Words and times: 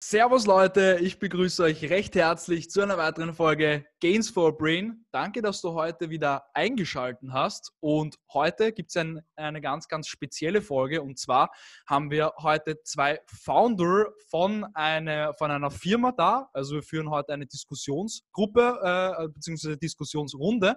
Servus 0.00 0.44
Leute, 0.44 0.98
ich 1.00 1.18
begrüße 1.18 1.62
euch 1.62 1.88
recht 1.88 2.14
herzlich 2.14 2.68
zu 2.70 2.82
einer 2.82 2.98
weiteren 2.98 3.32
Folge 3.32 3.86
Gains 4.00 4.30
for 4.30 4.56
Brain. 4.56 5.04
Danke, 5.12 5.42
dass 5.42 5.60
du 5.60 5.74
heute 5.74 6.08
wieder 6.08 6.46
eingeschaltet 6.54 7.28
hast. 7.32 7.70
Und 7.80 8.16
heute 8.32 8.72
gibt 8.72 8.88
es 8.88 8.96
ein, 8.96 9.20
eine 9.36 9.60
ganz, 9.60 9.88
ganz 9.88 10.08
spezielle 10.08 10.62
Folge. 10.62 11.02
Und 11.02 11.18
zwar 11.18 11.50
haben 11.86 12.10
wir 12.10 12.32
heute 12.38 12.82
zwei 12.82 13.20
Founder 13.26 14.06
von, 14.30 14.64
eine, 14.72 15.34
von 15.36 15.50
einer 15.50 15.70
Firma 15.70 16.12
da. 16.12 16.48
Also 16.54 16.76
wir 16.76 16.82
führen 16.82 17.10
heute 17.10 17.34
eine 17.34 17.46
Diskussionsgruppe 17.46 18.80
äh, 18.82 19.28
bzw. 19.28 19.76
Diskussionsrunde. 19.76 20.76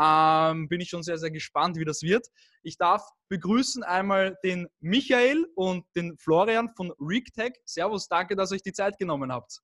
Ähm, 0.00 0.68
bin 0.68 0.80
ich 0.80 0.88
schon 0.88 1.02
sehr, 1.02 1.18
sehr 1.18 1.32
gespannt, 1.32 1.76
wie 1.78 1.84
das 1.84 2.02
wird. 2.02 2.28
Ich 2.62 2.78
darf 2.78 3.02
begrüßen 3.28 3.82
einmal 3.82 4.38
den 4.44 4.68
Michael 4.78 5.46
und 5.56 5.84
den 5.96 6.16
Florian 6.16 6.70
von 6.76 6.92
ReakTech. 7.00 7.54
Servus, 7.64 8.06
danke, 8.06 8.36
dass 8.36 8.52
ihr 8.52 8.56
euch 8.56 8.62
die 8.62 8.72
Zeit 8.72 8.98
genommen 8.98 9.32
habt. 9.32 9.62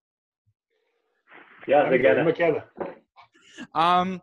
Ja, 1.67 1.89
sehr 1.89 1.98
gerne. 1.98 2.21
Immer 2.21 2.33
gerne. 2.33 2.65
Ähm, 3.75 4.21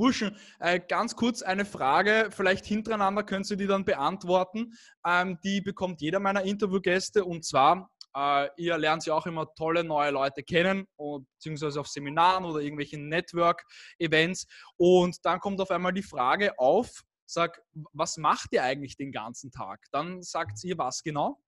Burschen, 0.00 0.34
äh, 0.60 0.80
ganz 0.80 1.14
kurz 1.14 1.42
eine 1.42 1.66
Frage, 1.66 2.30
vielleicht 2.30 2.64
hintereinander 2.64 3.22
könnt 3.22 3.50
ihr 3.50 3.58
die 3.58 3.66
dann 3.66 3.84
beantworten. 3.84 4.72
Ähm, 5.06 5.38
die 5.44 5.60
bekommt 5.60 6.00
jeder 6.00 6.20
meiner 6.20 6.42
Interviewgäste 6.42 7.22
und 7.22 7.44
zwar, 7.44 7.90
äh, 8.16 8.48
ihr 8.56 8.78
lernt 8.78 9.04
ja 9.04 9.12
auch 9.12 9.26
immer 9.26 9.52
tolle 9.54 9.84
neue 9.84 10.10
Leute 10.10 10.42
kennen, 10.42 10.86
und, 10.96 11.26
beziehungsweise 11.34 11.80
auf 11.80 11.86
Seminaren 11.86 12.46
oder 12.46 12.60
irgendwelchen 12.60 13.08
Network-Events. 13.08 14.46
Und 14.78 15.18
dann 15.24 15.38
kommt 15.38 15.60
auf 15.60 15.70
einmal 15.70 15.92
die 15.92 16.02
Frage 16.02 16.58
auf, 16.58 17.02
sag, 17.26 17.60
was 17.92 18.16
macht 18.16 18.52
ihr 18.52 18.62
eigentlich 18.62 18.96
den 18.96 19.12
ganzen 19.12 19.52
Tag? 19.52 19.80
Dann 19.92 20.22
sagt 20.22 20.64
ihr 20.64 20.78
was 20.78 21.02
genau? 21.02 21.38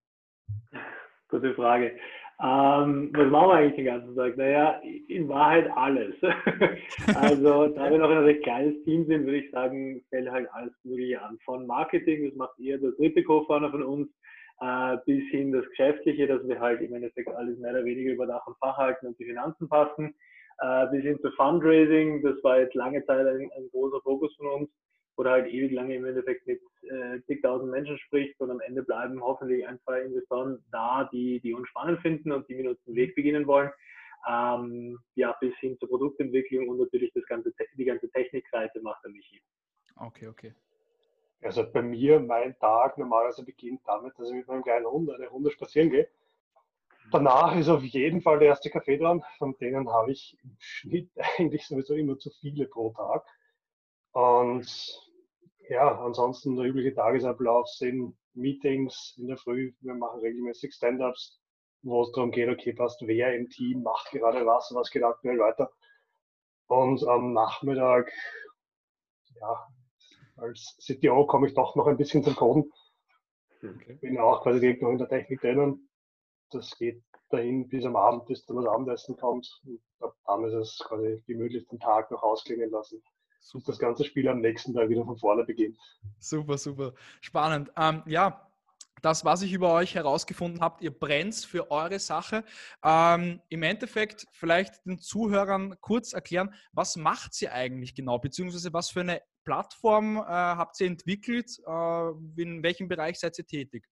Gute 1.28 1.54
Frage. 1.54 1.98
Ähm, 2.44 3.10
was 3.14 3.30
machen 3.30 3.48
wir 3.50 3.54
eigentlich 3.54 3.76
den 3.76 3.84
ganzen 3.84 4.16
Tag? 4.16 4.36
Naja, 4.36 4.80
in 5.06 5.28
Wahrheit 5.28 5.70
alles. 5.76 6.16
also, 7.14 7.68
da 7.68 7.88
wir 7.88 7.98
noch 7.98 8.10
ein 8.10 8.24
recht 8.24 8.42
kleines 8.42 8.82
Team 8.82 9.06
sind, 9.06 9.26
würde 9.26 9.38
ich 9.38 9.50
sagen, 9.52 10.02
fällt 10.10 10.28
halt 10.28 10.48
alles 10.52 10.72
Mögliche 10.82 11.22
an. 11.22 11.38
Von 11.44 11.68
Marketing, 11.68 12.26
das 12.26 12.34
macht 12.34 12.58
eher 12.58 12.78
der 12.78 12.90
dritte 12.92 13.22
Co-Founder 13.22 13.70
von 13.70 13.84
uns, 13.84 14.08
äh, 14.60 14.96
bis 15.06 15.22
hin 15.30 15.52
das 15.52 15.68
Geschäftliche, 15.68 16.26
dass 16.26 16.46
wir 16.48 16.58
halt 16.58 16.80
im 16.80 16.92
Endeffekt 16.94 17.28
alles 17.28 17.56
mehr 17.60 17.70
oder 17.70 17.84
weniger 17.84 18.10
über 18.10 18.26
Dach 18.26 18.44
und 18.48 18.58
Fach 18.58 18.76
halten 18.76 19.06
und 19.06 19.18
die 19.20 19.26
Finanzen 19.26 19.68
passen, 19.68 20.12
äh, 20.62 20.86
bis 20.88 21.02
hin 21.02 21.20
zu 21.20 21.30
Fundraising, 21.32 22.22
das 22.22 22.42
war 22.42 22.58
jetzt 22.58 22.74
lange 22.74 23.04
Zeit 23.06 23.24
ein, 23.24 23.50
ein 23.56 23.68
großer 23.70 24.00
Fokus 24.02 24.34
von 24.34 24.48
uns 24.48 24.70
oder 25.16 25.32
halt 25.32 25.52
ewig 25.52 25.72
lange 25.72 25.94
im 25.94 26.04
Endeffekt 26.04 26.46
mit 26.46 26.60
äh, 26.82 27.20
zigtausend 27.26 27.70
Menschen 27.70 27.98
spricht 27.98 28.40
und 28.40 28.50
am 28.50 28.60
Ende 28.60 28.82
bleiben 28.82 29.22
hoffentlich 29.22 29.66
ein, 29.66 29.78
zwei 29.80 30.02
Investoren 30.02 30.64
da, 30.70 31.08
die, 31.12 31.40
die 31.40 31.54
uns 31.54 31.68
spannend 31.68 32.00
finden 32.00 32.32
und 32.32 32.48
die 32.48 32.54
mit 32.54 32.66
uns 32.66 32.82
den 32.84 32.94
Weg 32.94 33.14
beginnen 33.14 33.46
wollen. 33.46 33.70
Ähm, 34.28 34.98
ja, 35.14 35.32
bis 35.40 35.54
hin 35.56 35.76
zur 35.78 35.88
Produktentwicklung 35.88 36.68
und 36.68 36.78
natürlich 36.78 37.12
das 37.12 37.24
ganze, 37.26 37.52
die 37.76 37.84
ganze 37.84 38.08
Technikseite 38.10 38.80
macht 38.80 39.02
der 39.04 39.10
Michi. 39.10 39.42
Okay, 39.96 40.28
okay. 40.28 40.54
Also 41.42 41.68
bei 41.70 41.82
mir, 41.82 42.20
mein 42.20 42.56
Tag 42.58 42.96
normalerweise 42.98 43.44
beginnt 43.44 43.80
damit, 43.84 44.16
dass 44.16 44.28
ich 44.28 44.36
mit 44.36 44.46
meinem 44.46 44.62
kleinen 44.62 44.86
Hund 44.86 45.10
eine 45.10 45.26
Runde 45.28 45.50
spazieren 45.50 45.90
gehe. 45.90 46.08
Danach 47.10 47.56
ist 47.56 47.68
auf 47.68 47.82
jeden 47.82 48.22
Fall 48.22 48.38
der 48.38 48.48
erste 48.48 48.70
Kaffee 48.70 48.96
dran. 48.96 49.22
Von 49.38 49.56
denen 49.58 49.90
habe 49.90 50.12
ich 50.12 50.38
im 50.44 50.56
Schnitt 50.58 51.10
eigentlich 51.38 51.66
sowieso 51.66 51.94
immer 51.94 52.16
zu 52.18 52.30
viele 52.40 52.66
pro 52.66 52.90
Tag. 52.90 53.24
Und 54.12 54.68
ja, 55.68 55.98
ansonsten 56.00 56.56
der 56.56 56.66
übliche 56.66 56.94
Tagesablauf 56.94 57.68
sind 57.68 58.16
Meetings 58.34 59.14
in 59.18 59.26
der 59.26 59.36
Früh. 59.36 59.72
Wir 59.80 59.94
machen 59.94 60.20
regelmäßig 60.20 60.74
Stand-ups, 60.74 61.40
wo 61.82 62.02
es 62.02 62.12
darum 62.12 62.30
geht, 62.30 62.48
okay, 62.48 62.72
passt 62.72 63.02
wer 63.06 63.34
im 63.34 63.48
Team 63.48 63.82
macht 63.82 64.10
gerade 64.10 64.46
was, 64.46 64.70
was 64.74 64.90
geht 64.90 65.02
aktuell 65.02 65.38
weiter. 65.38 65.70
Und 66.66 67.06
am 67.06 67.32
Nachmittag, 67.32 68.12
ja, 69.40 69.66
als 70.36 70.76
CTO 70.80 71.26
komme 71.26 71.48
ich 71.48 71.54
doch 71.54 71.76
noch 71.76 71.86
ein 71.86 71.96
bisschen 71.96 72.22
zum 72.22 72.34
Coden. 72.34 72.70
Okay. 73.62 73.98
Bin 74.00 74.18
auch 74.18 74.42
quasi 74.42 74.60
direkt 74.60 74.82
noch 74.82 74.90
in 74.90 74.98
der 74.98 75.08
Technik 75.08 75.40
drinnen. 75.40 75.88
Das 76.50 76.76
geht 76.76 77.02
dahin 77.30 77.68
bis 77.68 77.84
am 77.84 77.96
Abend, 77.96 78.26
bis 78.26 78.44
dann 78.44 78.56
das 78.56 78.66
Abendessen 78.66 79.16
kommt. 79.16 79.48
Und 79.64 80.12
dann 80.26 80.44
ist 80.44 80.54
es 80.54 80.78
quasi 80.84 81.22
gemütlich 81.26 81.66
den 81.68 81.78
Tag 81.78 82.10
noch 82.10 82.22
ausklingen 82.22 82.70
lassen. 82.70 83.02
Super. 83.42 83.64
das 83.66 83.78
ganze 83.78 84.04
Spiel 84.04 84.28
am 84.28 84.40
nächsten 84.40 84.72
Tag 84.72 84.88
wieder 84.88 85.04
von 85.04 85.18
vorne 85.18 85.44
beginnt. 85.44 85.76
Super, 86.18 86.56
super. 86.56 86.94
Spannend. 87.20 87.70
Ähm, 87.76 88.02
ja, 88.06 88.48
das, 89.02 89.24
was 89.24 89.42
ich 89.42 89.52
über 89.52 89.72
euch 89.74 89.96
herausgefunden 89.96 90.60
habe, 90.60 90.82
ihr 90.82 90.92
brennt 90.92 91.34
für 91.34 91.70
eure 91.70 91.98
Sache. 91.98 92.44
Ähm, 92.84 93.40
Im 93.48 93.62
Endeffekt 93.64 94.26
vielleicht 94.32 94.86
den 94.86 94.98
Zuhörern 94.98 95.74
kurz 95.80 96.12
erklären, 96.12 96.54
was 96.72 96.96
macht 96.96 97.34
sie 97.34 97.48
eigentlich 97.48 97.94
genau, 97.94 98.18
beziehungsweise 98.18 98.72
was 98.72 98.90
für 98.90 99.00
eine 99.00 99.20
Plattform 99.44 100.18
äh, 100.18 100.20
habt 100.20 100.80
ihr 100.80 100.86
entwickelt, 100.86 101.50
äh, 101.66 102.08
in 102.40 102.62
welchem 102.62 102.86
Bereich 102.86 103.18
seid 103.18 103.36
ihr 103.38 103.46
tätig? 103.46 103.84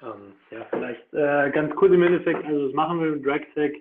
Ähm, 0.00 0.34
ja, 0.50 0.64
vielleicht 0.70 1.12
äh, 1.12 1.50
ganz 1.50 1.74
kurz 1.74 1.92
im 1.92 2.02
Endeffekt, 2.02 2.44
also 2.44 2.66
das 2.66 2.74
machen 2.74 3.00
wir 3.00 3.10
mit 3.10 3.26
DragTech 3.26 3.74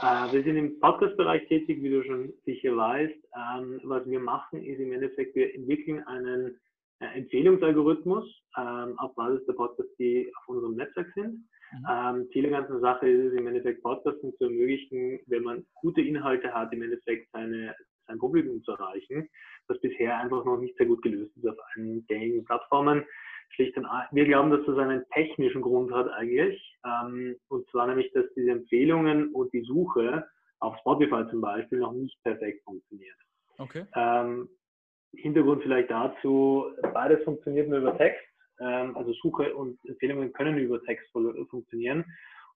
wir 0.00 0.42
sind 0.42 0.56
im 0.56 0.80
Podcast-Bereich 0.80 1.46
tätig, 1.46 1.82
wie 1.82 1.90
du 1.90 2.02
schon 2.04 2.32
sicher 2.44 2.76
weißt. 2.76 3.14
Ähm, 3.14 3.80
was 3.84 4.04
wir 4.08 4.20
machen, 4.20 4.62
ist 4.64 4.80
im 4.80 4.92
Endeffekt, 4.92 5.36
wir 5.36 5.54
entwickeln 5.54 6.02
einen 6.06 6.58
äh, 7.00 7.18
Empfehlungsalgorithmus 7.18 8.24
ähm, 8.58 8.98
auf 8.98 9.14
Basis 9.14 9.46
der 9.46 9.52
Podcasts, 9.52 9.94
die 9.98 10.32
auf 10.36 10.48
unserem 10.48 10.74
Netzwerk 10.74 11.12
sind. 11.14 11.44
Mhm. 11.72 11.86
Ähm, 11.88 12.28
Ziel 12.32 12.42
der 12.42 12.50
ganzen 12.50 12.80
Sache 12.80 13.08
ist 13.08 13.32
es 13.32 13.38
im 13.38 13.46
Endeffekt, 13.46 13.82
Podcasten 13.82 14.34
zu 14.36 14.44
ermöglichen, 14.44 15.20
wenn 15.26 15.42
man 15.42 15.64
gute 15.74 16.00
Inhalte 16.00 16.52
hat, 16.52 16.72
im 16.72 16.82
Endeffekt 16.82 17.30
seine, 17.32 17.74
sein 18.06 18.18
Publikum 18.18 18.62
zu 18.64 18.72
erreichen, 18.72 19.28
was 19.68 19.80
bisher 19.80 20.18
einfach 20.18 20.44
noch 20.44 20.58
nicht 20.58 20.76
sehr 20.76 20.86
gut 20.86 21.02
gelöst 21.02 21.36
ist 21.36 21.46
auf 21.46 21.56
allen 21.76 22.04
gängigen 22.06 22.44
Plattformen 22.44 23.04
schlicht 23.50 23.76
und 23.76 23.86
wir 24.12 24.24
glauben, 24.24 24.50
dass 24.50 24.64
das 24.66 24.78
einen 24.78 25.04
technischen 25.12 25.62
Grund 25.62 25.92
hat 25.92 26.08
eigentlich. 26.08 26.60
Ähm, 26.84 27.36
und 27.48 27.68
zwar 27.70 27.86
nämlich, 27.86 28.12
dass 28.12 28.24
diese 28.36 28.50
Empfehlungen 28.50 29.32
und 29.32 29.52
die 29.52 29.62
Suche 29.62 30.26
auf 30.60 30.76
Spotify 30.78 31.24
zum 31.30 31.40
Beispiel 31.40 31.78
noch 31.78 31.92
nicht 31.92 32.20
perfekt 32.22 32.62
funktioniert. 32.64 33.16
Okay. 33.58 33.84
Ähm, 33.94 34.48
Hintergrund 35.16 35.62
vielleicht 35.62 35.90
dazu, 35.90 36.66
beides 36.92 37.22
funktioniert 37.24 37.68
nur 37.68 37.78
über 37.78 37.96
Text. 37.96 38.24
Ähm, 38.60 38.96
also 38.96 39.12
Suche 39.14 39.54
und 39.54 39.78
Empfehlungen 39.86 40.32
können 40.32 40.58
über 40.58 40.82
Text 40.82 41.08
funktionieren. 41.12 42.04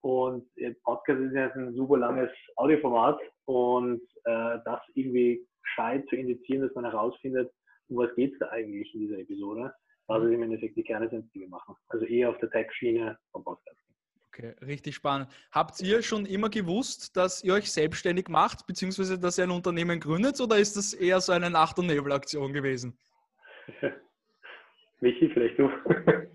Und 0.00 0.49
Podcast 0.84 1.20
ist 1.20 1.34
ja 1.34 1.50
ein 1.53 1.75
super 1.75 1.99
langes 1.99 2.31
Audioformat 2.56 3.19
und 3.47 4.00
äh, 4.25 4.59
das 4.65 4.81
irgendwie 4.94 5.44
gescheit 5.62 6.06
zu 6.09 6.16
indizieren, 6.16 6.62
dass 6.62 6.75
man 6.75 6.84
herausfindet, 6.84 7.53
um 7.88 7.97
was 7.97 8.15
geht 8.15 8.32
es 8.32 8.38
da 8.38 8.49
eigentlich 8.50 8.94
in 8.94 9.00
dieser 9.00 9.19
Episode. 9.19 9.72
Das 10.08 10.24
ist 10.24 10.32
im 10.32 10.42
Endeffekt 10.42 10.74
die 10.74 10.82
Kerne 10.82 11.08
sind, 11.10 11.32
die 11.34 11.41
wir 11.41 11.48
machen. 11.48 11.76
Also 11.88 12.06
eher 12.06 12.30
auf 12.30 12.38
der 12.38 12.50
Tech-Schiene 12.50 13.19
vom 13.30 13.44
Podcasting. 13.44 13.94
Okay, 14.28 14.54
richtig 14.64 14.94
spannend. 14.94 15.28
Habt 15.52 15.80
ihr 15.82 16.02
schon 16.02 16.24
immer 16.24 16.48
gewusst, 16.48 17.14
dass 17.16 17.44
ihr 17.44 17.52
euch 17.52 17.70
selbstständig 17.70 18.28
macht, 18.28 18.66
beziehungsweise 18.66 19.19
dass 19.19 19.36
ihr 19.36 19.44
ein 19.44 19.50
Unternehmen 19.50 20.00
gründet, 20.00 20.41
oder 20.41 20.56
ist 20.56 20.76
das 20.76 20.94
eher 20.94 21.20
so 21.20 21.32
eine 21.32 21.50
Nacht- 21.50 21.78
und 21.78 21.86
Nebelaktion 21.86 22.54
gewesen? 22.54 22.96
Michi, 25.00 25.28
vielleicht 25.28 25.58
du. 25.58 25.70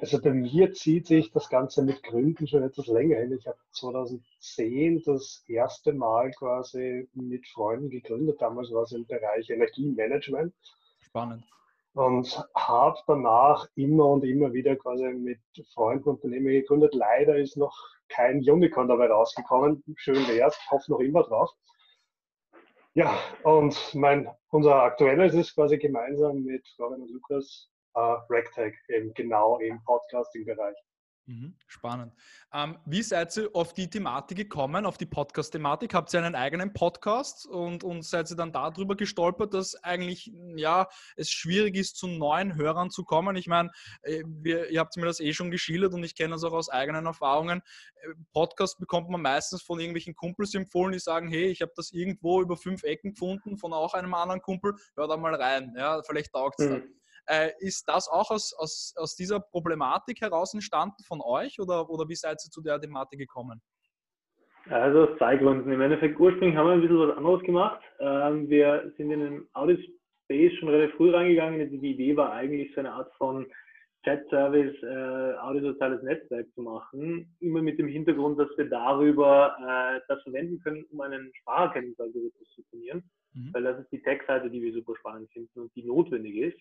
Also 0.00 0.20
bei 0.20 0.32
mir 0.32 0.72
zieht 0.72 1.06
sich 1.06 1.30
das 1.30 1.48
Ganze 1.48 1.82
mit 1.82 2.02
Gründen 2.02 2.46
schon 2.48 2.64
etwas 2.64 2.88
länger 2.88 3.18
hin. 3.18 3.32
Ich 3.32 3.46
habe 3.46 3.56
2010 3.70 5.04
das 5.06 5.44
erste 5.46 5.92
Mal 5.92 6.32
quasi 6.32 7.08
mit 7.14 7.46
Freunden 7.46 7.88
gegründet. 7.88 8.42
Damals 8.42 8.72
war 8.72 8.82
es 8.82 8.92
im 8.92 9.06
Bereich 9.06 9.48
Energiemanagement. 9.48 10.52
Spannend 10.98 11.44
und 11.96 12.46
habe 12.54 12.98
danach 13.06 13.66
immer 13.74 14.04
und 14.04 14.24
immer 14.24 14.52
wieder 14.52 14.76
quasi 14.76 15.04
mit 15.14 15.40
Freunden 15.72 16.10
Unternehmen 16.10 16.48
gegründet. 16.48 16.94
Leider 16.94 17.38
ist 17.38 17.56
noch 17.56 17.74
kein 18.10 18.38
Unicorn 18.46 18.88
dabei 18.88 19.06
rausgekommen. 19.06 19.82
Schön 19.96 20.28
wäre 20.28 20.48
es, 20.48 20.70
hoffe 20.70 20.92
noch 20.92 21.00
immer 21.00 21.22
drauf. 21.22 21.50
Ja, 22.92 23.18
und 23.44 23.94
mein, 23.94 24.28
unser 24.50 24.82
aktuelles 24.82 25.32
ist 25.32 25.54
quasi 25.54 25.78
gemeinsam 25.78 26.42
mit 26.42 26.68
Florian 26.76 27.00
und 27.00 27.10
Lukas 27.12 27.70
äh, 27.94 28.00
Rectag, 28.28 28.74
eben 28.88 29.14
genau 29.14 29.58
im 29.58 29.82
Podcasting-Bereich. 29.84 30.76
Mhm, 31.28 31.56
spannend. 31.66 32.12
Ähm, 32.52 32.78
wie 32.86 33.02
seid 33.02 33.36
ihr 33.36 33.50
auf 33.52 33.72
die 33.72 33.90
Thematik 33.90 34.36
gekommen, 34.36 34.86
auf 34.86 34.96
die 34.96 35.06
Podcast-Thematik? 35.06 35.92
Habt 35.92 36.14
ihr 36.14 36.22
einen 36.22 36.36
eigenen 36.36 36.72
Podcast 36.72 37.46
und, 37.46 37.82
und 37.82 38.04
seid 38.04 38.30
ihr 38.30 38.36
dann 38.36 38.52
darüber 38.52 38.94
gestolpert, 38.96 39.52
dass 39.52 39.74
eigentlich 39.82 40.32
ja, 40.54 40.86
es 41.16 41.28
schwierig 41.28 41.74
ist, 41.74 41.96
zu 41.96 42.06
neuen 42.06 42.54
Hörern 42.54 42.90
zu 42.90 43.02
kommen? 43.02 43.34
Ich 43.34 43.48
meine, 43.48 43.72
äh, 44.02 44.22
ihr 44.44 44.78
habt 44.78 44.96
mir 44.96 45.06
das 45.06 45.18
eh 45.18 45.32
schon 45.32 45.50
geschildert 45.50 45.94
und 45.94 46.04
ich 46.04 46.14
kenne 46.14 46.34
das 46.34 46.44
auch 46.44 46.52
aus 46.52 46.68
eigenen 46.68 47.06
Erfahrungen. 47.06 47.60
Äh, 47.96 48.14
Podcast 48.32 48.78
bekommt 48.78 49.10
man 49.10 49.20
meistens 49.20 49.62
von 49.62 49.80
irgendwelchen 49.80 50.14
Kumpels 50.14 50.54
empfohlen, 50.54 50.92
die 50.92 51.00
sagen, 51.00 51.28
hey, 51.28 51.46
ich 51.46 51.60
habe 51.60 51.72
das 51.74 51.90
irgendwo 51.90 52.40
über 52.40 52.56
fünf 52.56 52.84
Ecken 52.84 53.14
gefunden 53.14 53.58
von 53.58 53.72
auch 53.72 53.94
einem 53.94 54.14
anderen 54.14 54.42
Kumpel, 54.42 54.76
hör 54.94 55.08
da 55.08 55.16
mal 55.16 55.34
rein. 55.34 55.74
Ja, 55.76 56.00
vielleicht 56.06 56.32
taugt 56.32 56.60
es 56.60 56.66
mhm. 56.66 56.70
dann. 56.70 56.82
Äh, 57.26 57.50
ist 57.58 57.88
das 57.88 58.08
auch 58.08 58.30
aus, 58.30 58.54
aus, 58.58 58.94
aus 58.96 59.16
dieser 59.16 59.40
Problematik 59.40 60.20
heraus 60.20 60.54
entstanden 60.54 61.02
von 61.06 61.20
euch 61.20 61.58
oder, 61.60 61.88
oder 61.90 62.08
wie 62.08 62.14
seid 62.14 62.38
ihr 62.44 62.50
zu 62.50 62.62
der 62.62 62.80
Thematik 62.80 63.18
gekommen? 63.18 63.60
Also 64.68 65.04
aus 65.04 65.18
zwei 65.18 65.36
Gründen. 65.36 65.70
Im 65.70 65.80
Endeffekt 65.80 66.18
ursprünglich 66.18 66.56
haben 66.56 66.66
wir 66.66 66.74
ein 66.74 66.80
bisschen 66.80 66.98
was 66.98 67.16
anderes 67.16 67.42
gemacht. 67.42 67.82
Ähm, 68.00 68.48
wir 68.48 68.92
sind 68.96 69.10
in 69.10 69.20
den 69.20 69.46
Audit 69.52 69.80
Space 70.24 70.52
schon 70.58 70.68
relativ 70.68 70.96
früh 70.96 71.14
reingegangen. 71.14 71.80
Die 71.80 71.90
Idee 71.90 72.16
war 72.16 72.32
eigentlich 72.32 72.72
so 72.74 72.80
eine 72.80 72.92
Art 72.92 73.12
von 73.14 73.46
Chat-Service, 74.04 74.82
äh, 74.82 75.38
audiosoziales 75.38 76.02
Netzwerk 76.02 76.46
zu 76.54 76.62
machen. 76.62 77.36
Immer 77.40 77.62
mit 77.62 77.78
dem 77.78 77.88
Hintergrund, 77.88 78.38
dass 78.38 78.48
wir 78.56 78.68
darüber 78.68 79.56
äh, 79.60 80.00
das 80.08 80.22
verwenden 80.22 80.60
können, 80.60 80.84
um 80.90 81.00
einen 81.00 81.32
Spracherkennungsalgorithmus 81.40 82.48
zu 82.54 82.62
trainieren. 82.70 83.02
Mhm. 83.34 83.50
Weil 83.52 83.64
das 83.64 83.80
ist 83.80 83.92
die 83.92 84.02
Tech-Seite, 84.02 84.50
die 84.50 84.62
wir 84.62 84.72
super 84.72 84.94
spannend 84.98 85.30
finden 85.32 85.60
und 85.60 85.74
die 85.74 85.84
notwendig 85.84 86.36
ist. 86.36 86.58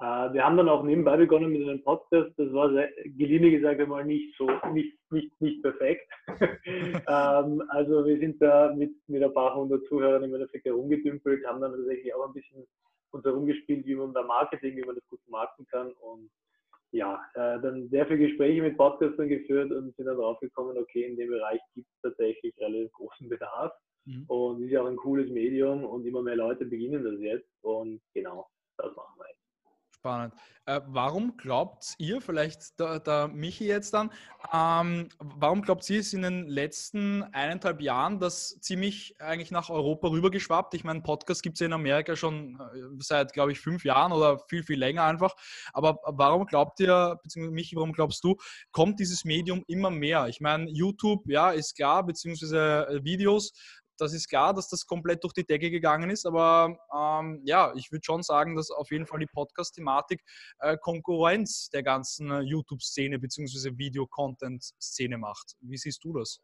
Äh, 0.00 0.32
wir 0.32 0.44
haben 0.44 0.56
dann 0.56 0.68
auch 0.68 0.82
nebenbei 0.82 1.16
begonnen 1.16 1.52
mit 1.52 1.62
einem 1.62 1.82
Podcast. 1.82 2.32
Das 2.36 2.52
war 2.52 2.72
sehr, 2.72 2.90
geliehen 3.04 3.50
gesagt 3.50 3.80
einmal 3.80 4.04
nicht 4.04 4.36
so, 4.36 4.48
nicht, 4.72 4.98
nicht, 5.10 5.40
nicht 5.40 5.62
perfekt. 5.62 6.08
ähm, 6.28 7.62
also 7.68 8.04
wir 8.04 8.18
sind 8.18 8.40
da 8.42 8.72
mit, 8.74 8.92
mit 9.06 9.22
ein 9.22 9.32
paar 9.32 9.54
hundert 9.54 9.86
Zuhörern 9.86 10.24
im 10.24 10.34
Endeffekt 10.34 10.64
herumgedümpelt, 10.64 11.46
haben 11.46 11.60
dann 11.60 11.72
tatsächlich 11.72 12.14
auch 12.14 12.26
ein 12.26 12.34
bisschen 12.34 12.66
uns 13.12 13.24
herumgespielt, 13.24 13.86
wie 13.86 13.94
man 13.94 14.12
da 14.12 14.22
Marketing, 14.22 14.76
wie 14.76 14.84
man 14.84 14.96
das 14.96 15.06
gut 15.08 15.20
vermarkten 15.22 15.66
kann 15.66 15.92
und 15.92 16.30
ja, 16.90 17.20
äh, 17.34 17.60
dann 17.60 17.88
sehr 17.88 18.06
viele 18.06 18.28
Gespräche 18.28 18.62
mit 18.62 18.76
Podcastern 18.76 19.28
geführt 19.28 19.72
und 19.72 19.94
sind 19.96 20.06
dann 20.06 20.16
draufgekommen, 20.16 20.78
okay, 20.78 21.04
in 21.04 21.16
dem 21.16 21.28
Bereich 21.28 21.60
gibt 21.74 21.88
es 21.88 22.00
tatsächlich 22.02 22.54
relativ 22.58 22.92
großen 22.92 23.28
Bedarf 23.28 23.72
mhm. 24.04 24.24
und 24.28 24.62
ist 24.62 24.70
ja 24.70 24.82
auch 24.82 24.86
ein 24.86 24.96
cooles 24.96 25.28
Medium 25.30 25.84
und 25.84 26.06
immer 26.06 26.22
mehr 26.22 26.36
Leute 26.36 26.64
beginnen 26.64 27.02
das 27.02 27.20
jetzt 27.20 27.50
und 27.62 28.00
genau, 28.14 28.46
das 28.76 28.94
machen 28.94 29.14
wir 29.18 29.26
jetzt. 29.28 29.43
Spannend. 30.04 30.34
Äh, 30.66 30.82
warum 30.86 31.38
glaubt 31.38 31.94
ihr, 31.96 32.20
vielleicht 32.20 32.78
der, 32.78 33.00
der 33.00 33.28
Michi 33.28 33.66
jetzt 33.66 33.94
dann, 33.94 34.10
ähm, 34.52 35.08
warum 35.18 35.62
glaubt 35.62 35.88
ihr, 35.88 36.00
ist 36.00 36.12
in 36.12 36.20
den 36.20 36.46
letzten 36.46 37.22
eineinhalb 37.22 37.80
Jahren 37.80 38.20
das 38.20 38.60
ziemlich 38.60 39.18
eigentlich 39.18 39.50
nach 39.50 39.70
Europa 39.70 40.08
rübergeschwappt? 40.08 40.74
Ich 40.74 40.84
meine, 40.84 41.00
Podcast 41.00 41.42
gibt 41.42 41.54
es 41.54 41.60
ja 41.60 41.68
in 41.68 41.72
Amerika 41.72 42.16
schon 42.16 42.60
äh, 42.60 43.02
seit, 43.02 43.32
glaube 43.32 43.52
ich, 43.52 43.60
fünf 43.60 43.82
Jahren 43.86 44.12
oder 44.12 44.40
viel, 44.40 44.62
viel 44.62 44.78
länger 44.78 45.04
einfach. 45.04 45.34
Aber 45.72 45.98
warum 46.04 46.44
glaubt 46.44 46.80
ihr, 46.80 47.18
beziehungsweise 47.22 47.54
Michi, 47.54 47.76
warum 47.76 47.94
glaubst 47.94 48.22
du, 48.24 48.36
kommt 48.72 49.00
dieses 49.00 49.24
Medium 49.24 49.64
immer 49.68 49.88
mehr? 49.88 50.28
Ich 50.28 50.42
meine, 50.42 50.68
YouTube, 50.68 51.22
ja, 51.30 51.50
ist 51.50 51.76
klar, 51.76 52.04
beziehungsweise 52.04 52.86
äh, 52.90 53.04
Videos, 53.04 53.54
das 53.98 54.12
ist 54.12 54.28
klar, 54.28 54.54
dass 54.54 54.68
das 54.68 54.86
komplett 54.86 55.22
durch 55.22 55.32
die 55.32 55.44
Decke 55.44 55.70
gegangen 55.70 56.10
ist, 56.10 56.26
aber 56.26 56.78
ähm, 56.94 57.40
ja, 57.44 57.72
ich 57.76 57.92
würde 57.92 58.04
schon 58.04 58.22
sagen, 58.22 58.56
dass 58.56 58.70
auf 58.70 58.90
jeden 58.90 59.06
Fall 59.06 59.20
die 59.20 59.26
Podcast-Thematik 59.26 60.22
äh, 60.58 60.76
Konkurrenz 60.78 61.70
der 61.70 61.82
ganzen 61.82 62.30
äh, 62.30 62.40
YouTube-Szene 62.40 63.18
bzw. 63.18 63.76
Video-Content-Szene 63.76 65.18
macht. 65.18 65.56
Wie 65.60 65.76
siehst 65.76 66.04
du 66.04 66.12
das? 66.12 66.40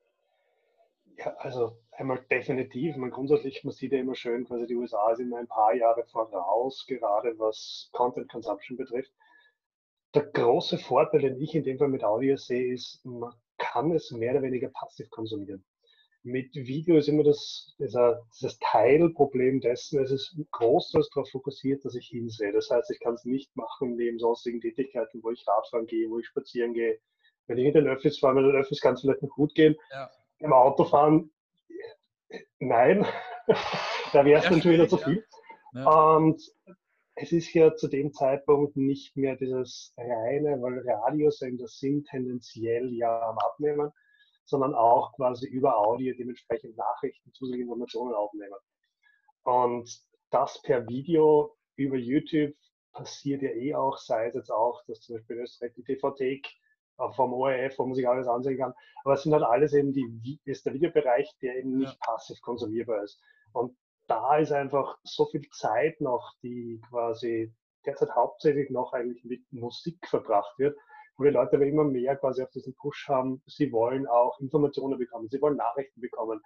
Ja, 1.19 1.35
also 1.39 1.77
einmal 1.93 2.25
definitiv. 2.31 2.97
Man 2.97 3.11
grundsätzlich, 3.11 3.63
man 3.65 3.75
sieht 3.75 3.93
ja 3.93 3.99
immer 3.99 4.15
schön, 4.15 4.47
quasi 4.47 4.67
die 4.67 4.77
USA 4.77 5.15
sind 5.15 5.35
ein 5.35 5.49
paar 5.49 5.75
Jahre 5.75 6.05
voraus, 6.07 6.87
gerade 6.87 7.39
was 7.39 7.91
Content 7.93 8.31
Consumption 8.31 8.77
betrifft. 8.77 9.13
Der 10.15 10.25
große 10.25 10.79
Vorteil, 10.79 11.21
den 11.21 11.41
ich 11.41 11.55
in 11.55 11.63
dem 11.63 11.79
Fall 11.79 11.89
mit 11.89 12.03
Audio 12.03 12.37
sehe, 12.37 12.73
ist, 12.73 13.05
man 13.05 13.33
kann 13.59 13.93
es 13.93 14.11
mehr 14.11 14.33
oder 14.33 14.43
weniger 14.43 14.69
passiv 14.71 15.11
konsumieren 15.11 15.65
mit 16.23 16.55
Video 16.55 16.97
ist 16.99 17.09
immer 17.09 17.25
das, 17.25 17.75
dieser, 17.79 18.23
dieses 18.35 18.59
Teilproblem 18.59 19.61
dessen, 19.61 20.03
es 20.03 20.11
ist 20.11 20.37
großteils 20.51 21.09
darauf 21.11 21.31
fokussiert, 21.31 21.85
dass 21.85 21.95
ich 21.95 22.09
hinsehe. 22.09 22.53
Das 22.53 22.71
heißt, 22.71 22.91
ich 22.91 23.01
kann 23.01 23.15
es 23.15 23.25
nicht 23.25 23.55
machen 23.57 23.97
neben 23.97 24.19
sonstigen 24.19 24.61
Tätigkeiten, 24.61 25.23
wo 25.23 25.31
ich 25.31 25.47
Radfahren 25.47 25.87
gehe, 25.87 26.11
wo 26.11 26.19
ich 26.19 26.27
spazieren 26.27 26.75
gehe. 26.75 26.99
Wenn 27.47 27.59
ich 27.59 27.67
in 27.67 27.73
den 27.73 27.89
Öffis 27.89 28.19
fahre, 28.19 28.35
mit 28.35 28.45
den 28.45 28.61
Öffis 28.61 28.81
kann 28.81 28.95
es 28.95 29.01
vielleicht 29.01 29.23
noch 29.23 29.31
gut 29.31 29.55
gehen. 29.55 29.77
Ja. 29.91 30.11
Im 30.39 30.53
Autofahren, 30.53 31.33
nein, 32.59 33.07
da 34.13 34.25
wäre 34.25 34.39
es 34.39 34.45
ja, 34.45 34.51
dann 34.51 34.63
schon 34.63 34.73
wieder 34.73 34.89
zu 34.89 34.99
viel. 34.99 35.25
Und 35.73 36.43
es 37.15 37.33
ist 37.33 37.53
ja 37.55 37.75
zu 37.75 37.89
dem 37.89 38.13
Zeitpunkt 38.13 38.77
nicht 38.77 39.17
mehr 39.17 39.37
dieses 39.37 39.95
reine, 39.97 40.61
weil 40.61 40.83
Radiosender 40.87 41.67
sind 41.67 42.07
tendenziell 42.09 42.93
ja 42.93 43.29
am 43.29 43.39
Abnehmen 43.39 43.91
sondern 44.45 44.75
auch 44.75 45.13
quasi 45.15 45.47
über 45.49 45.79
Audio 45.79 46.15
dementsprechend 46.17 46.77
Nachrichten, 46.77 47.33
zusätzliche 47.33 47.65
Informationen 47.65 48.15
aufnehmen. 48.15 48.59
Und 49.45 49.89
das 50.31 50.61
per 50.63 50.87
Video 50.89 51.57
über 51.77 51.97
YouTube 51.97 52.55
passiert 52.93 53.43
ja 53.43 53.51
eh 53.51 53.75
auch, 53.75 53.99
sei 53.99 54.27
es 54.27 54.35
jetzt 54.35 54.51
auch, 54.51 54.83
dass 54.87 55.01
zum 55.01 55.17
Beispiel 55.17 55.37
in 55.37 55.43
Österreich 55.43 55.73
die 55.75 55.85
TV-Thek 55.85 56.49
vom 57.15 57.33
ORF, 57.33 57.79
wo 57.79 57.87
man 57.87 57.95
sich 57.95 58.07
alles 58.07 58.29
ansehen 58.29 58.59
kann. 58.59 58.75
Aber 59.05 59.15
es 59.15 59.23
sind 59.23 59.33
halt 59.33 59.45
alles 59.45 59.73
eben 59.73 59.93
die, 59.93 60.39
ist 60.45 60.67
der 60.67 60.75
Videobereich, 60.75 61.33
der 61.41 61.57
eben 61.57 61.79
nicht 61.79 61.93
ja. 61.93 61.99
passiv 62.01 62.41
konsumierbar 62.43 63.03
ist. 63.03 63.21
Und 63.53 63.77
da 64.07 64.37
ist 64.39 64.53
einfach 64.53 64.99
so 65.05 65.27
viel 65.27 65.49
Zeit 65.51 66.01
noch, 66.01 66.35
die 66.43 66.81
quasi 66.91 67.55
derzeit 67.87 68.11
hauptsächlich 68.15 68.71
noch 68.71 68.93
eigentlich 68.93 69.25
mit 69.25 69.41
Musik 69.53 70.07
verbracht 70.07 70.59
wird, 70.59 70.77
wo 71.21 71.25
die 71.25 71.31
Leute 71.31 71.57
aber 71.57 71.67
immer 71.67 71.85
mehr 71.85 72.17
quasi 72.17 72.43
auf 72.43 72.51
diesen 72.51 72.75
Push 72.75 73.09
haben, 73.09 73.43
sie 73.47 73.71
wollen 73.73 74.07
auch 74.07 74.41
Informationen 74.41 74.99
bekommen, 74.99 75.29
sie 75.29 75.41
wollen 75.43 75.57
Nachrichten 75.57 76.01
bekommen, 76.01 76.41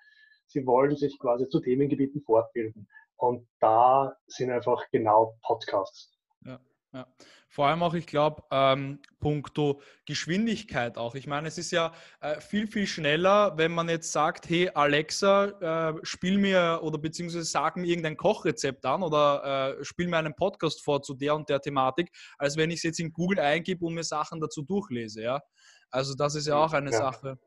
sie 0.46 0.66
wollen 0.66 0.96
sich 0.96 1.16
quasi 1.20 1.48
zu 1.48 1.60
Themengebieten 1.60 2.22
fortbilden. 2.22 2.88
Und 3.16 3.46
da 3.60 4.16
sind 4.26 4.50
einfach 4.50 4.82
genau 4.90 5.36
Podcasts. 5.42 6.18
Ja. 6.44 6.58
Ja. 6.94 7.08
Vor 7.48 7.66
allem 7.66 7.82
auch, 7.82 7.94
ich 7.94 8.06
glaube, 8.06 8.42
ähm, 8.50 9.00
puncto 9.20 9.80
Geschwindigkeit 10.06 10.96
auch. 10.96 11.16
Ich 11.16 11.26
meine, 11.26 11.48
es 11.48 11.58
ist 11.58 11.72
ja 11.72 11.92
äh, 12.20 12.40
viel, 12.40 12.68
viel 12.68 12.86
schneller, 12.86 13.56
wenn 13.56 13.72
man 13.72 13.88
jetzt 13.88 14.12
sagt, 14.12 14.48
hey 14.48 14.70
Alexa, 14.72 15.90
äh, 15.90 15.94
spiel 16.04 16.38
mir 16.38 16.80
oder 16.82 16.98
beziehungsweise 16.98 17.44
sag 17.44 17.76
mir 17.76 17.86
irgendein 17.86 18.16
Kochrezept 18.16 18.84
an 18.86 19.02
oder 19.02 19.76
äh, 19.78 19.84
spiel 19.84 20.06
mir 20.08 20.18
einen 20.18 20.34
Podcast 20.34 20.84
vor 20.84 21.02
zu 21.02 21.14
der 21.14 21.34
und 21.34 21.48
der 21.48 21.60
Thematik, 21.60 22.10
als 22.38 22.56
wenn 22.56 22.70
ich 22.70 22.76
es 22.76 22.82
jetzt 22.84 23.00
in 23.00 23.12
Google 23.12 23.40
eingebe 23.40 23.84
und 23.84 23.94
mir 23.94 24.04
Sachen 24.04 24.40
dazu 24.40 24.62
durchlese. 24.62 25.22
Ja? 25.22 25.42
Also 25.90 26.14
das 26.14 26.36
ist 26.36 26.46
ja 26.46 26.56
auch 26.56 26.72
eine 26.72 26.92
ja. 26.92 26.98
Sache, 26.98 27.38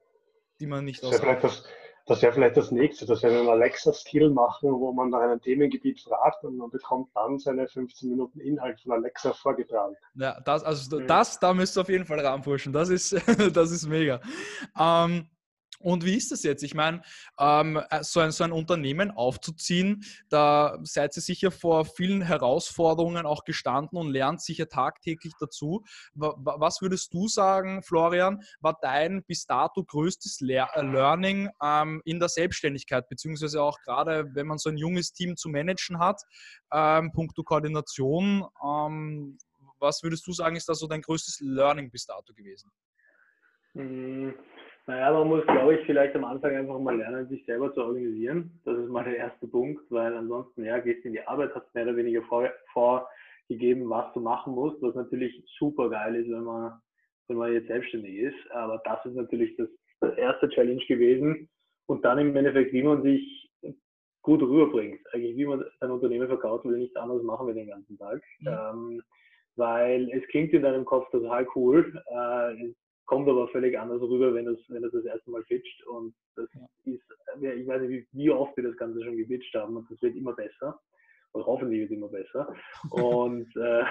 die 0.60 0.68
man 0.68 0.84
nicht 0.84 1.04
aus 1.04 1.22
das 2.08 2.22
wäre 2.22 2.32
vielleicht 2.32 2.56
das 2.56 2.72
nächste, 2.72 3.06
dass 3.06 3.22
wir 3.22 3.30
einen 3.30 3.50
Alexa-Skill 3.50 4.30
machen, 4.30 4.72
wo 4.72 4.94
man 4.94 5.10
nach 5.10 5.20
einem 5.20 5.42
Themengebiet 5.42 6.00
fragt 6.00 6.44
und 6.46 6.58
man 6.58 6.70
bekommt 6.70 7.10
dann 7.14 7.38
seine 7.38 7.68
15 7.68 8.10
Minuten 8.10 8.40
Inhalt 8.40 8.80
von 8.80 8.94
Alexa 8.94 9.34
vorgetragen. 9.34 9.96
Ja, 10.16 10.40
das, 10.46 10.64
also 10.64 11.00
das, 11.02 11.40
da 11.40 11.54
müsst 11.54 11.78
ihr 11.78 11.82
auf 11.82 11.90
jeden 11.90 12.06
Fall 12.06 12.22
ranpushen. 12.22 12.72
Das 12.72 12.88
ist, 12.90 13.12
das 13.54 13.72
ist 13.72 13.88
mega. 13.88 14.22
Ähm, 14.80 15.28
und 15.80 16.04
wie 16.06 16.16
ist 16.16 16.32
das 16.32 16.44
jetzt? 16.44 16.64
Ich 16.64 16.74
meine, 16.74 17.02
ähm, 17.40 17.80
äh, 17.90 18.04
so, 18.04 18.20
ein, 18.20 18.32
so 18.32 18.44
ein 18.44 18.52
Unternehmen 18.52 19.12
aufzuziehen, 19.12 20.04
da 20.30 20.80
seid 20.84 21.16
ihr 21.16 21.22
sicher 21.22 21.52
vor 21.52 21.86
vielen 21.86 22.22
Herausforderungen 22.22 23.26
auch 23.26 23.44
gestanden 23.44 23.98
und 23.98 24.12
lernt 24.12 24.42
sicher 24.42 24.68
tagtäglich 24.68 25.34
dazu. 25.40 25.84
Was 26.16 26.82
würdest 26.82 27.14
du 27.14 27.28
sagen, 27.28 27.84
Florian, 27.84 28.42
war 28.60 28.78
dein 28.82 29.24
bis 29.24 29.46
dato 29.46 29.84
größtes 29.84 30.42
äh, 30.42 30.82
Learning 30.82 31.50
ähm, 31.64 32.02
in 32.06 32.20
der 32.20 32.30
Selbstständigkeit, 32.30 33.08
beziehungsweise 33.08 33.62
auch 33.62 33.80
gerade, 33.82 34.26
wenn 34.34 34.48
man 34.48 34.58
so 34.58 34.70
ein 34.70 34.78
junges 34.78 35.14
Team 35.14 35.38
zu 35.38 35.50
managen 35.50 36.00
hat, 36.00 36.22
ähm, 36.74 37.12
puncto 37.12 37.44
Koordination, 37.44 38.46
ähm, 38.64 39.38
was 39.80 40.02
würdest 40.02 40.26
du 40.26 40.34
sagen, 40.34 40.56
ist 40.56 40.68
da 40.68 40.74
so 40.74 40.88
dein 40.88 41.02
größtes 41.02 41.40
Learning 41.42 41.92
bis 41.92 42.06
dato 42.06 42.34
gewesen? 42.34 42.72
Mhm. 43.74 44.34
Naja, 44.88 45.12
man 45.12 45.28
muss, 45.28 45.46
glaube 45.46 45.76
ich, 45.76 45.86
vielleicht 45.86 46.16
am 46.16 46.24
Anfang 46.24 46.56
einfach 46.56 46.80
mal 46.80 46.96
lernen, 46.96 47.28
sich 47.28 47.46
selber 47.46 47.74
zu 47.74 47.82
organisieren. 47.82 48.58
Das 48.64 48.78
ist 48.78 48.90
mal 48.90 49.04
der 49.04 49.18
erste 49.18 49.46
Punkt, 49.46 49.84
weil 49.90 50.14
ansonsten, 50.14 50.64
ja, 50.64 50.80
gehst 50.80 51.04
in 51.04 51.12
die 51.12 51.28
Arbeit, 51.28 51.54
hast 51.54 51.74
mehr 51.76 51.84
oder 51.84 51.98
weniger 51.98 52.22
vor, 52.24 52.50
vorgegeben, 52.72 53.90
was 53.90 54.14
du 54.14 54.22
machen 54.22 54.54
musst, 54.54 54.82
was 54.82 54.96
natürlich 54.96 55.44
super 55.60 55.90
geil 55.90 56.16
ist, 56.16 56.32
wenn 56.32 56.44
man, 56.44 56.80
wenn 57.28 57.36
man 57.36 57.52
jetzt 57.52 57.68
selbstständig 57.68 58.16
ist. 58.16 58.52
Aber 58.52 58.82
das 58.86 59.06
ist 59.06 59.16
natürlich 59.16 59.58
das, 59.58 59.68
das 60.00 60.18
erste 60.18 60.48
Challenge 60.50 60.84
gewesen. 60.88 61.50
Und 61.88 62.06
dann 62.06 62.18
im 62.20 62.34
Endeffekt, 62.34 62.72
wie 62.72 62.84
man 62.84 63.04
sich 63.04 63.52
gut 64.22 64.42
rüberbringt. 64.42 65.02
Eigentlich, 65.14 65.36
wie 65.36 65.46
man 65.46 65.66
sein 65.82 65.92
Unternehmen 65.92 66.28
verkauft, 66.28 66.64
will 66.64 66.78
nichts 66.78 66.96
anderes 66.96 67.24
machen 67.24 67.48
wir 67.48 67.54
den 67.54 67.68
ganzen 67.68 67.98
Tag. 67.98 68.22
Mhm. 68.40 68.48
Ähm, 68.48 69.04
weil 69.58 70.10
es 70.12 70.26
klingt 70.30 70.54
in 70.54 70.62
deinem 70.62 70.86
Kopf 70.86 71.10
total 71.12 71.46
cool. 71.56 72.02
Äh, 72.08 72.74
kommt 73.08 73.28
aber 73.28 73.48
völlig 73.48 73.78
anders 73.80 74.02
rüber, 74.02 74.34
wenn 74.34 74.46
das, 74.46 74.58
wenn 74.68 74.84
das 74.84 74.92
das 74.92 75.06
erste 75.06 75.32
Mal 75.32 75.44
pitcht. 75.44 75.84
Und 75.88 76.14
das 76.36 76.48
ist, 76.86 77.02
ich 77.42 77.68
weiß 77.68 77.82
nicht, 77.82 78.08
wie, 78.12 78.30
oft 78.30 78.56
wir 78.56 78.66
das 78.66 78.78
Ganze 78.78 79.04
schon 79.04 79.18
gepitcht 79.18 79.54
haben 79.56 79.78
und 79.78 79.90
das 79.90 80.02
wird 80.02 80.16
immer 80.16 80.34
besser. 80.34 80.80
Und 81.32 81.46
hoffentlich 81.46 81.82
wird 81.82 81.92
es 81.92 81.98
immer 81.98 82.10
besser. 82.10 82.54
und, 82.92 83.48
äh, 83.56 83.84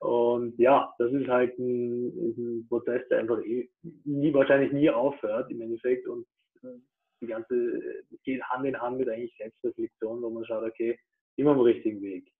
und 0.00 0.58
ja, 0.58 0.94
das 0.98 1.12
ist 1.12 1.28
halt 1.28 1.58
ein, 1.58 2.06
ein 2.06 2.66
Prozess, 2.68 3.02
der 3.08 3.20
einfach 3.20 3.42
eh, 3.44 3.68
nie, 4.04 4.32
wahrscheinlich 4.32 4.72
nie 4.72 4.90
aufhört 4.90 5.50
im 5.50 5.62
Endeffekt. 5.62 6.06
Und 6.06 6.26
äh, 6.62 6.78
die 7.22 7.26
ganze, 7.26 7.80
geht 8.24 8.42
Hand 8.42 8.66
in 8.66 8.80
Hand 8.80 8.98
mit 8.98 9.08
eigentlich 9.08 9.34
Selbstreflexion, 9.38 10.22
wo 10.22 10.30
man 10.30 10.44
schaut, 10.44 10.64
okay, 10.64 10.98
immer 11.36 11.52
am 11.52 11.60
richtigen 11.60 12.02
Weg 12.02 12.30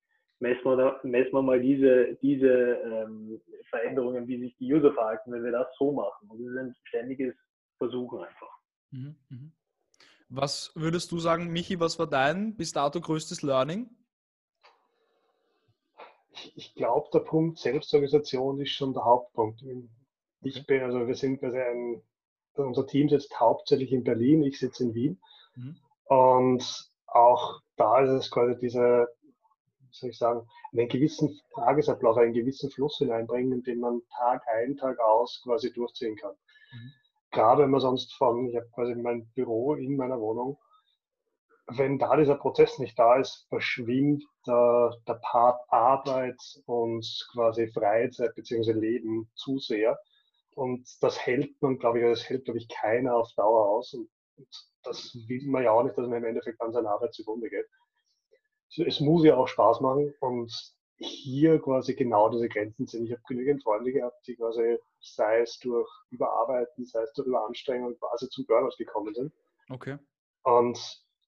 messen 0.40 0.64
wir, 0.64 0.76
da, 0.76 1.00
messen 1.02 1.32
wir 1.32 1.42
mal 1.42 1.60
diese, 1.60 2.14
diese 2.22 2.48
ähm, 2.48 3.40
Veränderungen, 3.70 4.26
wie 4.26 4.40
sich 4.40 4.56
die 4.58 4.72
User 4.72 4.92
verhalten, 4.92 5.32
wenn 5.32 5.44
wir 5.44 5.52
das 5.52 5.68
so 5.78 5.92
machen. 5.92 6.28
Und 6.28 6.38
das 6.44 6.52
ist 6.52 6.58
ein 6.58 6.76
ständiges 6.84 7.34
Versuchen 7.78 8.20
einfach. 8.20 8.58
Mhm, 8.90 9.16
mhm. 9.28 9.52
Was 10.28 10.72
würdest 10.74 11.12
du 11.12 11.18
sagen, 11.18 11.52
Michi, 11.52 11.78
was 11.80 11.98
war 11.98 12.06
dein 12.06 12.56
bis 12.56 12.72
dato 12.72 13.00
größtes 13.00 13.42
Learning? 13.42 13.88
Ich, 16.32 16.52
ich 16.56 16.74
glaube, 16.74 17.08
der 17.12 17.20
Punkt 17.20 17.58
Selbstorganisation 17.58 18.60
ist 18.60 18.70
schon 18.70 18.94
der 18.94 19.04
Hauptpunkt. 19.04 19.62
Ich 20.42 20.56
okay. 20.56 20.64
bin, 20.66 20.82
also 20.82 21.06
wir 21.06 21.14
sind 21.14 21.38
quasi 21.38 21.58
ein, 21.58 22.02
unser 22.54 22.86
Team 22.86 23.08
sitzt 23.08 23.38
hauptsächlich 23.38 23.92
in 23.92 24.04
Berlin, 24.04 24.42
ich 24.42 24.58
sitze 24.58 24.84
in 24.84 24.94
Wien. 24.94 25.20
Mhm. 25.54 25.76
Und 26.06 26.90
auch 27.06 27.60
da 27.76 28.00
ist 28.00 28.10
es 28.10 28.30
quasi 28.30 28.58
diese 28.58 29.08
soll 29.94 30.10
ich 30.10 30.18
sagen, 30.18 30.46
einen 30.72 30.88
gewissen 30.88 31.40
Tagesablauf, 31.54 32.16
einen 32.16 32.32
gewissen 32.32 32.70
Fluss 32.70 32.98
hineinbringen, 32.98 33.62
den 33.62 33.80
man 33.80 34.02
Tag 34.16 34.42
ein, 34.48 34.76
Tag 34.76 34.98
aus 34.98 35.40
quasi 35.44 35.72
durchziehen 35.72 36.16
kann. 36.16 36.34
Mhm. 36.72 36.92
Gerade 37.30 37.62
wenn 37.62 37.70
man 37.70 37.80
sonst 37.80 38.12
von, 38.14 38.48
ich 38.48 38.56
habe 38.56 38.68
quasi 38.74 38.94
mein 38.94 39.26
Büro 39.34 39.74
in 39.74 39.96
meiner 39.96 40.20
Wohnung, 40.20 40.58
wenn 41.66 41.98
da 41.98 42.16
dieser 42.16 42.34
Prozess 42.34 42.78
nicht 42.78 42.98
da 42.98 43.16
ist, 43.16 43.46
verschwimmt 43.48 44.22
der, 44.46 44.94
der 45.08 45.14
Part 45.14 45.60
Arbeit 45.68 46.38
und 46.66 47.06
quasi 47.32 47.68
Freizeit 47.68 48.34
bzw. 48.34 48.72
Leben 48.72 49.30
zu 49.34 49.58
sehr. 49.58 49.98
Und 50.54 50.86
das 51.00 51.24
hält 51.24 51.60
man, 51.62 51.78
glaube 51.78 52.00
ich, 52.00 52.04
das 52.04 52.28
hält, 52.28 52.44
glaube 52.44 52.58
ich, 52.58 52.68
keiner 52.68 53.16
auf 53.16 53.32
Dauer 53.34 53.68
aus. 53.70 53.94
Und 53.94 54.08
das 54.82 55.16
will 55.26 55.46
man 55.46 55.64
ja 55.64 55.72
auch 55.72 55.82
nicht, 55.82 55.96
dass 55.96 56.06
man 56.06 56.18
im 56.18 56.24
Endeffekt 56.24 56.60
an 56.60 56.72
seiner 56.72 56.90
Arbeit 56.90 57.14
zugrunde 57.14 57.48
geht 57.48 57.66
es 58.76 59.00
muss 59.00 59.25
ja 59.25 59.37
auch 59.37 59.49
Spaß 59.49 59.80
machen 59.80 60.14
und 60.21 60.52
hier 60.97 61.61
quasi 61.61 61.94
genau 61.94 62.28
diese 62.28 62.49
Grenzen 62.49 62.87
sind. 62.87 63.06
Ich 63.06 63.12
habe 63.12 63.23
genügend 63.26 63.62
Freunde 63.62 63.92
gehabt, 63.92 64.26
die 64.26 64.37
quasi, 64.37 64.78
sei 65.00 65.40
es 65.40 65.59
durch 65.59 65.88
Überarbeiten, 66.11 66.87
sei 66.87 67.02
es 67.02 67.12
durch 67.14 67.26
Überanstrengung, 67.26 67.99
quasi 67.99 68.28
zum 68.28 68.47
Burnout 68.47 68.76
gekommen 68.78 69.14
sind. 69.14 69.33
Okay. 69.71 69.99
Und 70.42 70.78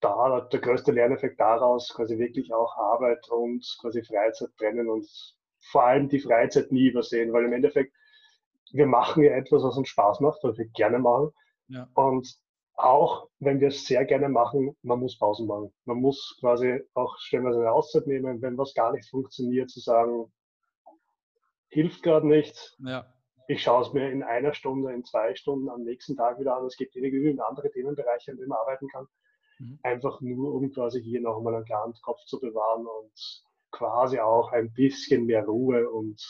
da 0.00 0.40
der 0.40 0.61
größte 0.61 0.93
Lerneffekt 0.93 1.40
daraus 1.40 1.93
quasi 1.95 2.19
wirklich 2.19 2.52
auch 2.52 2.76
Arbeit 2.76 3.28
und 3.31 3.64
quasi 3.81 4.02
Freizeit 4.05 4.50
trennen 4.59 4.88
und 4.88 5.09
vor 5.71 5.85
allem 5.85 6.09
die 6.09 6.21
Freizeit 6.21 6.71
nie 6.71 6.88
übersehen, 6.88 7.33
weil 7.33 7.45
im 7.45 7.52
Endeffekt 7.52 7.93
wir 8.73 8.87
machen 8.87 9.23
ja 9.23 9.33
etwas, 9.33 9.62
was 9.62 9.76
uns 9.76 9.88
Spaß 9.88 10.21
macht, 10.21 10.40
was 10.43 10.59
wir 10.59 10.66
gerne 10.66 10.99
machen. 10.99 11.31
Ja. 11.69 11.88
Und 11.95 12.37
auch 12.76 13.28
wenn 13.38 13.61
wir 13.61 13.68
es 13.68 13.87
sehr 13.87 14.04
gerne 14.04 14.28
machen, 14.28 14.76
man 14.83 15.00
muss 15.00 15.18
Pausen 15.18 15.47
machen. 15.47 15.73
Man 15.87 15.99
muss 15.99 16.37
quasi 16.40 16.80
auch 16.95 17.16
stellenweise 17.18 17.61
eine 17.61 17.73
Auszeit 17.73 18.06
nehmen, 18.06 18.42
wenn 18.42 18.59
was 18.59 18.75
gar 18.75 18.92
nicht 18.92 19.09
funktioniert, 19.09 19.71
zu 19.71 19.80
sagen, 19.80 20.30
hilft 21.68 22.02
gerade 22.02 22.26
nicht. 22.26 22.76
Ja. 22.78 23.06
Ich 23.49 23.62
schaue 23.62 23.83
es 23.83 23.92
mir 23.92 24.11
in 24.11 24.23
einer 24.23 24.54
Stunde, 24.54 24.92
in 24.92 25.04
zwei 25.04 25.35
Stunden 25.35 25.71
am 25.71 25.83
nächsten 25.83 26.16
Tag 26.16 26.38
wieder 26.38 26.56
an. 26.56 26.66
Es 26.66 26.76
gibt 26.76 26.95
jede 26.95 27.11
genügend 27.11 27.40
andere 27.40 27.71
Themenbereiche, 27.71 28.33
an 28.33 28.37
denen 28.37 28.49
man 28.49 28.59
arbeiten 28.59 28.88
kann. 28.88 29.06
Mhm. 29.59 29.78
Einfach 29.83 30.21
nur, 30.21 30.54
um 30.54 30.71
quasi 30.73 31.02
hier 31.02 31.21
nochmal 31.21 31.54
einen 31.54 31.64
klaren 31.64 31.95
Kopf 32.02 32.25
zu 32.25 32.40
bewahren 32.40 32.87
und 32.87 33.45
quasi 33.71 34.18
auch 34.18 34.52
ein 34.52 34.73
bisschen 34.73 35.26
mehr 35.26 35.45
Ruhe 35.45 35.88
und 35.88 36.21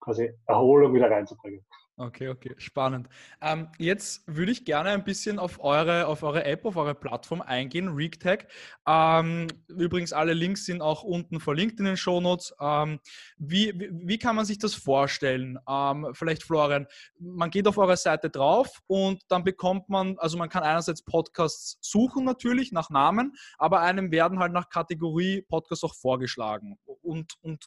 quasi 0.00 0.32
Erholung 0.46 0.94
wieder 0.94 1.10
reinzubringen. 1.10 1.64
Okay, 2.00 2.28
okay, 2.28 2.54
spannend. 2.58 3.08
Ähm, 3.40 3.66
jetzt 3.76 4.22
würde 4.28 4.52
ich 4.52 4.64
gerne 4.64 4.90
ein 4.90 5.02
bisschen 5.02 5.40
auf 5.40 5.58
eure, 5.58 6.06
auf 6.06 6.22
eure 6.22 6.44
App, 6.44 6.64
auf 6.64 6.76
eure 6.76 6.94
Plattform 6.94 7.42
eingehen, 7.42 7.88
ReakTag. 7.88 8.46
Ähm, 8.86 9.48
übrigens, 9.66 10.12
alle 10.12 10.32
Links 10.32 10.64
sind 10.64 10.80
auch 10.80 11.02
unten 11.02 11.40
verlinkt 11.40 11.80
in 11.80 11.86
den 11.86 11.96
Shownotes. 11.96 12.54
Ähm, 12.60 13.00
wie, 13.36 13.72
wie, 13.74 13.90
wie, 13.92 14.18
kann 14.18 14.36
man 14.36 14.44
sich 14.44 14.58
das 14.58 14.76
vorstellen? 14.76 15.58
Ähm, 15.68 16.06
vielleicht, 16.12 16.44
Florian, 16.44 16.86
man 17.18 17.50
geht 17.50 17.66
auf 17.66 17.78
eure 17.78 17.96
Seite 17.96 18.30
drauf 18.30 18.80
und 18.86 19.20
dann 19.26 19.42
bekommt 19.42 19.88
man, 19.88 20.16
also 20.18 20.38
man 20.38 20.48
kann 20.48 20.62
einerseits 20.62 21.02
Podcasts 21.02 21.78
suchen 21.80 22.24
natürlich 22.24 22.70
nach 22.70 22.90
Namen, 22.90 23.34
aber 23.58 23.80
einem 23.80 24.12
werden 24.12 24.38
halt 24.38 24.52
nach 24.52 24.68
Kategorie 24.68 25.42
Podcasts 25.48 25.82
auch 25.82 25.96
vorgeschlagen. 25.96 26.78
Und, 27.02 27.34
und 27.40 27.66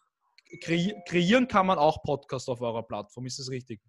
kreieren 0.62 1.50
kann 1.50 1.66
man 1.66 1.78
auch 1.78 2.02
Podcasts 2.02 2.48
auf 2.48 2.62
eurer 2.62 2.84
Plattform, 2.84 3.26
ist 3.26 3.38
das 3.38 3.50
richtig? 3.50 3.82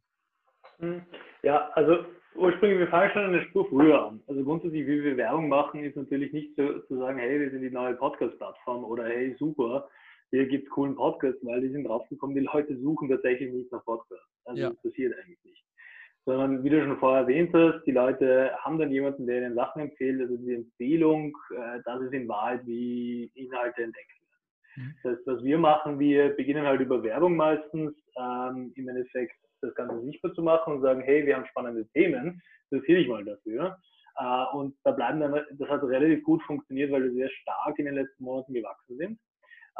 Hm. 0.82 1.02
Ja, 1.42 1.70
also 1.74 2.04
ursprünglich, 2.34 2.80
wir 2.80 2.88
fangen 2.88 3.10
schon 3.12 3.22
eine 3.22 3.42
Spur 3.44 3.68
früher 3.68 4.06
an. 4.08 4.20
Also 4.26 4.42
grundsätzlich, 4.44 4.86
wie 4.86 5.02
wir 5.02 5.16
Werbung 5.16 5.48
machen, 5.48 5.84
ist 5.84 5.96
natürlich 5.96 6.32
nicht 6.32 6.54
zu, 6.56 6.80
zu 6.88 6.98
sagen, 6.98 7.18
hey, 7.18 7.40
wir 7.40 7.50
sind 7.50 7.62
die 7.62 7.70
neue 7.70 7.94
Podcast-Plattform 7.94 8.84
oder 8.84 9.04
hey, 9.04 9.34
super, 9.38 9.88
hier 10.30 10.46
gibt 10.46 10.64
es 10.64 10.70
coolen 10.70 10.96
Podcasts, 10.96 11.44
weil 11.44 11.60
die 11.60 11.68
sind 11.68 11.86
rausgekommen, 11.86 12.34
die 12.34 12.48
Leute 12.52 12.76
suchen 12.78 13.08
tatsächlich 13.08 13.52
nicht 13.52 13.70
nach 13.70 13.84
Podcasts. 13.84 14.26
Also 14.44 14.60
ja. 14.60 14.70
das 14.70 14.82
passiert 14.82 15.14
eigentlich 15.18 15.44
nicht. 15.44 15.64
Sondern 16.24 16.64
wie 16.64 16.70
du 16.70 16.82
schon 16.82 16.98
vorher 16.98 17.22
erwähnt 17.22 17.52
hast, 17.52 17.84
die 17.84 17.92
Leute 17.92 18.52
haben 18.60 18.78
dann 18.78 18.90
jemanden, 18.90 19.26
der 19.26 19.38
ihnen 19.38 19.54
Sachen 19.54 19.82
empfiehlt. 19.82 20.20
Also 20.20 20.36
die 20.36 20.54
Empfehlung, 20.54 21.36
äh, 21.50 21.80
das 21.84 22.00
ist 22.02 22.12
in 22.12 22.28
Wahrheit, 22.28 22.64
wie 22.64 23.30
Inhalte 23.34 23.82
entdeckt 23.82 24.08
werden. 24.22 24.86
Mhm. 24.88 24.94
Das 25.02 25.12
heißt, 25.12 25.26
was 25.26 25.44
wir 25.44 25.58
machen, 25.58 25.98
wir 25.98 26.30
beginnen 26.30 26.66
halt 26.66 26.80
über 26.80 27.02
Werbung 27.02 27.36
meistens, 27.36 27.94
ähm, 28.16 28.72
im 28.74 28.88
Endeffekt 28.88 29.36
das 29.62 29.74
Ganze 29.74 30.00
sichtbar 30.02 30.32
zu 30.34 30.42
machen 30.42 30.74
und 30.74 30.82
sagen, 30.82 31.00
hey, 31.02 31.24
wir 31.26 31.36
haben 31.36 31.46
spannende 31.46 31.86
Themen, 31.88 32.42
interessiere 32.70 32.98
dich 32.98 33.08
mal 33.08 33.24
dafür. 33.24 33.78
Äh, 34.16 34.56
und 34.56 34.76
da 34.84 34.92
bleiben 34.92 35.20
dann, 35.20 35.44
das 35.52 35.68
hat 35.68 35.82
relativ 35.84 36.22
gut 36.24 36.42
funktioniert, 36.42 36.90
weil 36.92 37.04
wir 37.04 37.12
sehr 37.12 37.30
stark 37.30 37.78
in 37.78 37.86
den 37.86 37.94
letzten 37.94 38.24
Monaten 38.24 38.52
gewachsen 38.52 38.96
sind. 38.96 39.18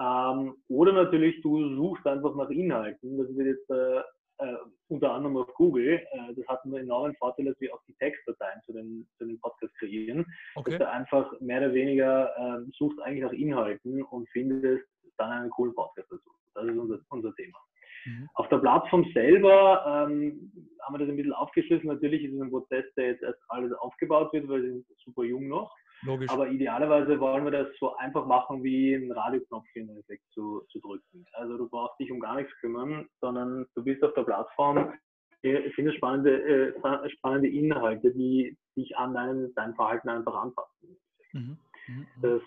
Ähm, 0.01 0.55
oder 0.69 0.93
natürlich, 0.93 1.43
du 1.43 1.75
suchst 1.77 2.07
einfach 2.07 2.35
nach 2.35 2.51
Inhalten. 2.51 3.19
Das 3.19 3.29
wird 3.37 3.49
jetzt 3.49 3.71
äh, 3.71 4.01
äh, 4.39 4.57
unter 4.89 5.13
anderem 5.13 5.37
auf 5.37 5.53
Google. 5.55 6.01
Äh, 6.13 6.35
das 6.35 6.47
hat 6.49 6.65
einen 6.65 6.75
enormen 6.75 7.15
Vorteil, 7.17 7.47
dass 7.47 7.61
wir 7.61 7.75
auch 7.75 7.83
die 7.87 7.95
Textdateien 7.95 8.61
zu 8.65 8.73
den, 8.73 9.07
zu 9.19 9.27
den 9.27 9.39
Podcasts 9.41 9.77
kreieren. 9.79 10.25
Okay. 10.55 10.71
Dass 10.71 10.79
du 10.79 10.89
einfach 10.89 11.41
mehr 11.41 11.61
oder 11.61 11.75
weniger 11.75 12.31
äh, 12.37 12.71
suchst 12.79 13.01
eigentlich 13.01 13.23
nach 13.23 13.33
Inhalten 13.33 14.03
und 14.03 14.29
findest 14.31 14.85
dann 15.19 15.31
einen 15.31 15.51
coolen 15.51 15.75
Podcast 15.75 16.11
dazu. 16.11 16.31
Das 16.55 16.65
ist 16.67 16.77
unser, 16.77 16.99
unser 17.11 17.35
Thema. 17.35 17.59
Mhm. 18.05 18.29
Auf 18.35 18.49
der 18.49 18.59
Plattform 18.59 19.05
selber 19.13 19.85
ähm, 19.87 20.53
haben 20.83 20.95
wir 20.95 20.99
das 20.99 21.09
ein 21.09 21.17
bisschen 21.17 21.33
aufgeschlossen. 21.33 21.89
Natürlich 21.89 22.25
ist 22.25 22.35
es 22.35 22.41
ein 22.41 22.51
Prozess, 22.51 22.85
der 22.97 23.07
jetzt 23.09 23.23
erst 23.23 23.41
alles 23.49 23.73
aufgebaut 23.75 24.33
wird, 24.33 24.49
weil 24.49 24.63
wir 24.63 24.73
sind 24.73 24.87
super 25.05 25.25
jung 25.25 25.49
noch. 25.49 25.75
Logisch. 26.05 26.29
Aber 26.31 26.49
idealerweise 26.49 27.21
wollen 27.21 27.45
wir 27.45 27.53
das 27.53 27.69
so 27.79 27.95
einfach 27.97 28.27
machen, 28.27 28.65
wie 28.65 28.95
einen 28.95 29.13
Radioknopf 29.13 29.67
in 29.75 29.89
Endeffekt 29.89 30.25
zu, 30.33 30.63
zu 30.71 30.81
drücken. 30.81 31.25
Also 31.35 31.57
du 31.57 31.69
brauchst 31.69 31.99
dich 32.01 32.11
um 32.11 32.19
gar 32.19 32.37
nichts 32.37 32.53
kümmern, 32.61 33.07
sondern 33.21 33.67
du 33.77 33.85
bist 33.85 34.03
auf 34.03 34.13
der 34.15 34.25
Plattform, 34.25 34.93
findest 35.41 35.97
spannende, 35.99 36.43
äh, 36.43 37.11
spannende 37.11 37.49
Inhalte, 37.49 38.13
die 38.13 38.57
dich 38.77 38.97
an 38.97 39.15
dein, 39.15 39.53
dein 39.55 39.75
Verhalten 39.75 40.09
einfach 40.09 40.35
anpassen. 40.35 40.99
Mhm. 41.33 41.59
Mhm. 41.87 41.97
mhm. 41.99 42.07
Das 42.21 42.43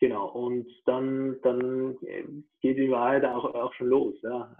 Genau, 0.00 0.28
und 0.28 0.66
dann, 0.84 1.40
dann 1.42 1.96
geht 2.60 2.76
die 2.76 2.90
Wahrheit 2.90 3.24
auch, 3.24 3.54
auch 3.54 3.72
schon 3.74 3.88
los. 3.88 4.14
Ja. 4.22 4.54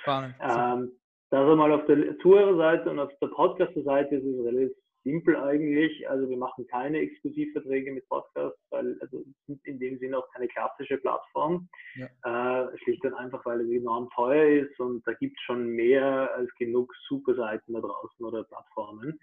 Spannend. 0.00 0.34
ähm, 0.40 0.92
das 1.30 1.50
einmal 1.50 1.72
auf 1.72 1.86
der 1.86 2.18
Zuhörerseite 2.18 2.90
und 2.90 2.98
auf 2.98 3.10
der 3.20 3.28
Podcaster-Seite 3.28 4.16
ist 4.16 4.24
es 4.24 4.44
relativ 4.44 4.76
simpel 5.04 5.36
eigentlich. 5.36 6.08
Also 6.08 6.28
wir 6.28 6.36
machen 6.36 6.66
keine 6.66 6.98
Exklusivverträge 6.98 7.92
mit 7.92 8.08
Podcasts, 8.08 8.60
weil 8.70 8.96
also 9.00 9.24
sind 9.46 9.64
in 9.64 9.78
dem 9.78 9.98
Sinne 9.98 10.18
auch 10.18 10.30
keine 10.32 10.48
klassische 10.48 10.98
Plattform. 10.98 11.68
Ja. 11.96 12.64
Äh, 12.64 12.78
schlicht 12.78 13.04
und 13.04 13.14
einfach, 13.14 13.44
weil 13.44 13.60
es 13.60 13.70
enorm 13.70 14.08
teuer 14.14 14.62
ist 14.62 14.78
und 14.78 15.06
da 15.06 15.12
gibt 15.14 15.36
es 15.38 15.42
schon 15.44 15.68
mehr 15.68 16.30
als 16.34 16.52
genug 16.54 16.92
Superseiten 17.08 17.74
da 17.74 17.80
draußen 17.80 18.24
oder 18.24 18.44
Plattformen 18.44 19.18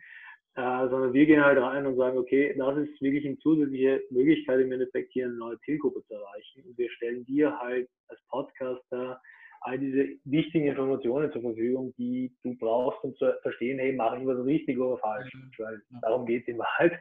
äh, 0.55 0.89
sondern 0.89 1.13
wir 1.13 1.25
gehen 1.25 1.43
halt 1.43 1.59
rein 1.59 1.85
und 1.85 1.95
sagen, 1.95 2.17
okay, 2.17 2.53
das 2.57 2.77
ist 2.77 3.01
wirklich 3.01 3.25
eine 3.25 3.37
zusätzliche 3.39 4.01
Möglichkeit, 4.09 4.59
im 4.59 4.71
Endeffekt 4.71 5.11
hier 5.13 5.25
eine 5.25 5.35
neue 5.35 5.59
Zielgruppe 5.61 6.03
zu 6.05 6.13
erreichen. 6.13 6.63
Und 6.65 6.77
wir 6.77 6.89
stellen 6.91 7.25
dir 7.25 7.57
halt 7.59 7.87
als 8.07 8.19
Podcaster 8.29 9.21
all 9.61 9.77
diese 9.77 10.07
wichtigen 10.23 10.67
Informationen 10.67 11.31
zur 11.31 11.41
Verfügung, 11.41 11.93
die 11.97 12.33
du 12.43 12.55
brauchst, 12.57 13.03
um 13.03 13.13
zu 13.15 13.33
verstehen, 13.41 13.79
hey, 13.79 13.93
mache 13.93 14.19
ich 14.19 14.25
was 14.25 14.43
richtig 14.45 14.79
oder 14.79 14.97
falsch? 14.97 15.33
Mhm. 15.33 15.51
Weil 15.57 15.81
darum 16.01 16.25
geht 16.25 16.43
es 16.43 16.47
in 16.47 16.57
Wahrheit. 16.57 16.93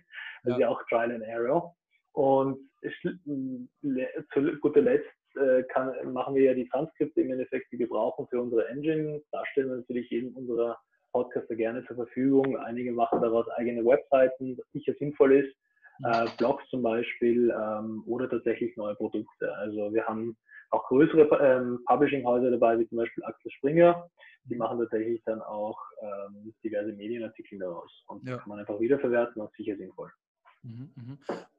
Das 0.43 0.51
ja. 0.51 0.55
ist 0.55 0.61
ja 0.61 0.69
auch 0.69 0.83
Trial 0.89 1.13
and 1.13 1.25
Error. 1.25 1.75
Und 2.13 2.59
zu 4.33 4.59
guter 4.61 4.81
Letzt 4.81 5.09
äh, 5.37 5.63
kann, 5.65 6.13
machen 6.13 6.35
wir 6.35 6.43
ja 6.43 6.55
die 6.55 6.69
Transkripte 6.69 7.21
im 7.21 7.33
Endeffekt, 7.33 7.71
die 7.71 7.79
wir 7.79 7.89
brauchen 7.89 8.27
für 8.29 8.41
unsere 8.41 8.67
Engine. 8.69 9.23
Da 9.31 9.45
stellen 9.47 9.69
wir 9.69 9.77
natürlich 9.77 10.11
jeden 10.11 10.35
unserer 10.35 10.79
Podcaster 11.29 11.57
gerne 11.57 11.85
zur 11.87 11.97
Verfügung. 11.97 12.57
Einige 12.59 12.93
machen 12.93 13.21
daraus 13.21 13.47
eigene 13.57 13.85
Webseiten, 13.85 14.57
was 14.57 14.67
sicher 14.73 14.95
sinnvoll 14.99 15.35
ist. 15.35 15.55
Äh, 16.05 16.27
Blogs 16.39 16.67
zum 16.71 16.83
Beispiel 16.83 17.51
ähm, 17.51 18.03
oder 18.07 18.31
tatsächlich 18.31 18.77
neue 18.77 18.95
Produkte. 18.95 19.55
Also 19.57 19.93
wir 19.93 20.07
haben 20.07 20.37
auch 20.71 20.87
größere 20.89 21.29
ähm, 21.43 21.81
Publishing-Häuser 21.87 22.51
dabei, 22.51 22.79
wie 22.79 22.89
zum 22.89 22.99
Beispiel 22.99 23.25
Axel 23.25 23.51
Springer. 23.51 24.09
Die 24.45 24.57
machen 24.57 24.79
tatsächlich 24.79 25.21
dann 25.25 25.43
auch 25.43 25.79
ähm, 26.01 26.55
diverse 26.65 26.93
Medienartikel 26.93 27.59
daraus. 27.59 27.91
Und 28.07 28.27
ja. 28.27 28.39
kann 28.39 28.49
man 28.49 28.61
einfach 28.61 28.79
wiederverwerten 28.81 29.43
und 29.43 29.53
sicher 29.55 29.77
sinnvoll. 29.77 30.11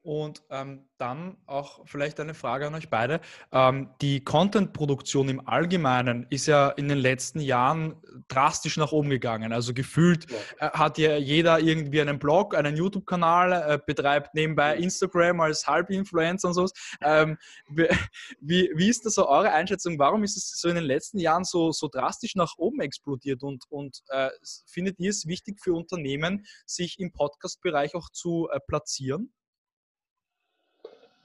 Und 0.01 0.44
ähm, 0.50 0.86
dann 0.98 1.38
auch 1.46 1.82
vielleicht 1.86 2.20
eine 2.20 2.34
Frage 2.34 2.68
an 2.68 2.75
euch 2.75 2.89
beide. 2.89 3.20
Ähm, 3.51 3.89
die 4.01 4.24
Content-Produktion 4.24 5.29
im 5.29 5.48
Allgemeinen 5.48 6.25
ist 6.29 6.48
ja 6.48 6.70
in 6.70 6.88
den 6.88 6.98
letzten 6.98 7.39
Jahren 7.39 7.96
drastisch 8.27 8.77
nach 8.77 8.91
oben 8.91 9.10
gegangen. 9.10 9.51
Also 9.53 9.74
gefühlt 9.74 10.25
äh, 10.60 10.70
hat 10.70 10.98
ja 10.98 11.18
jeder 11.18 11.60
irgendwie 11.60 12.01
einen 12.01 12.18
Blog, 12.18 12.56
einen 12.56 12.77
YouTube-Kanal, 12.77 13.51
äh, 13.51 13.79
betreibt 13.86 14.36
nebenbei 14.36 14.77
Instagram 14.77 15.41
als 15.41 15.68
Halbinfluencer 15.68 16.48
und 16.48 16.53
so. 16.53 16.68
Ähm, 17.01 17.38
wie, 17.70 18.70
wie 18.74 18.89
ist 18.89 19.06
das 19.06 19.15
so 19.15 19.27
eure 19.27 19.51
Einschätzung? 19.51 20.00
Warum 20.00 20.24
ist 20.24 20.38
es 20.38 20.60
so 20.60 20.70
in 20.70 20.75
den 20.75 20.86
letzten 20.86 21.20
Jahren 21.20 21.44
so, 21.44 21.72
so 21.72 21.88
drastisch 21.88 22.36
nach 22.36 22.53
oben 22.58 22.82
explodiert? 22.82 23.44
Und, 23.44 23.65
und 23.70 24.01
äh, 24.10 24.29
findet 24.65 25.00
ihr 25.00 25.10
es 25.10 25.27
wichtig 25.27 25.60
für 25.62 25.74
Unternehmen, 25.74 26.46
sich 26.65 27.00
im 27.00 27.12
Podcast-Bereich 27.12 27.96
auch 27.96 28.10
zu 28.10 28.50
äh, 28.51 28.60
platzieren? 28.60 29.34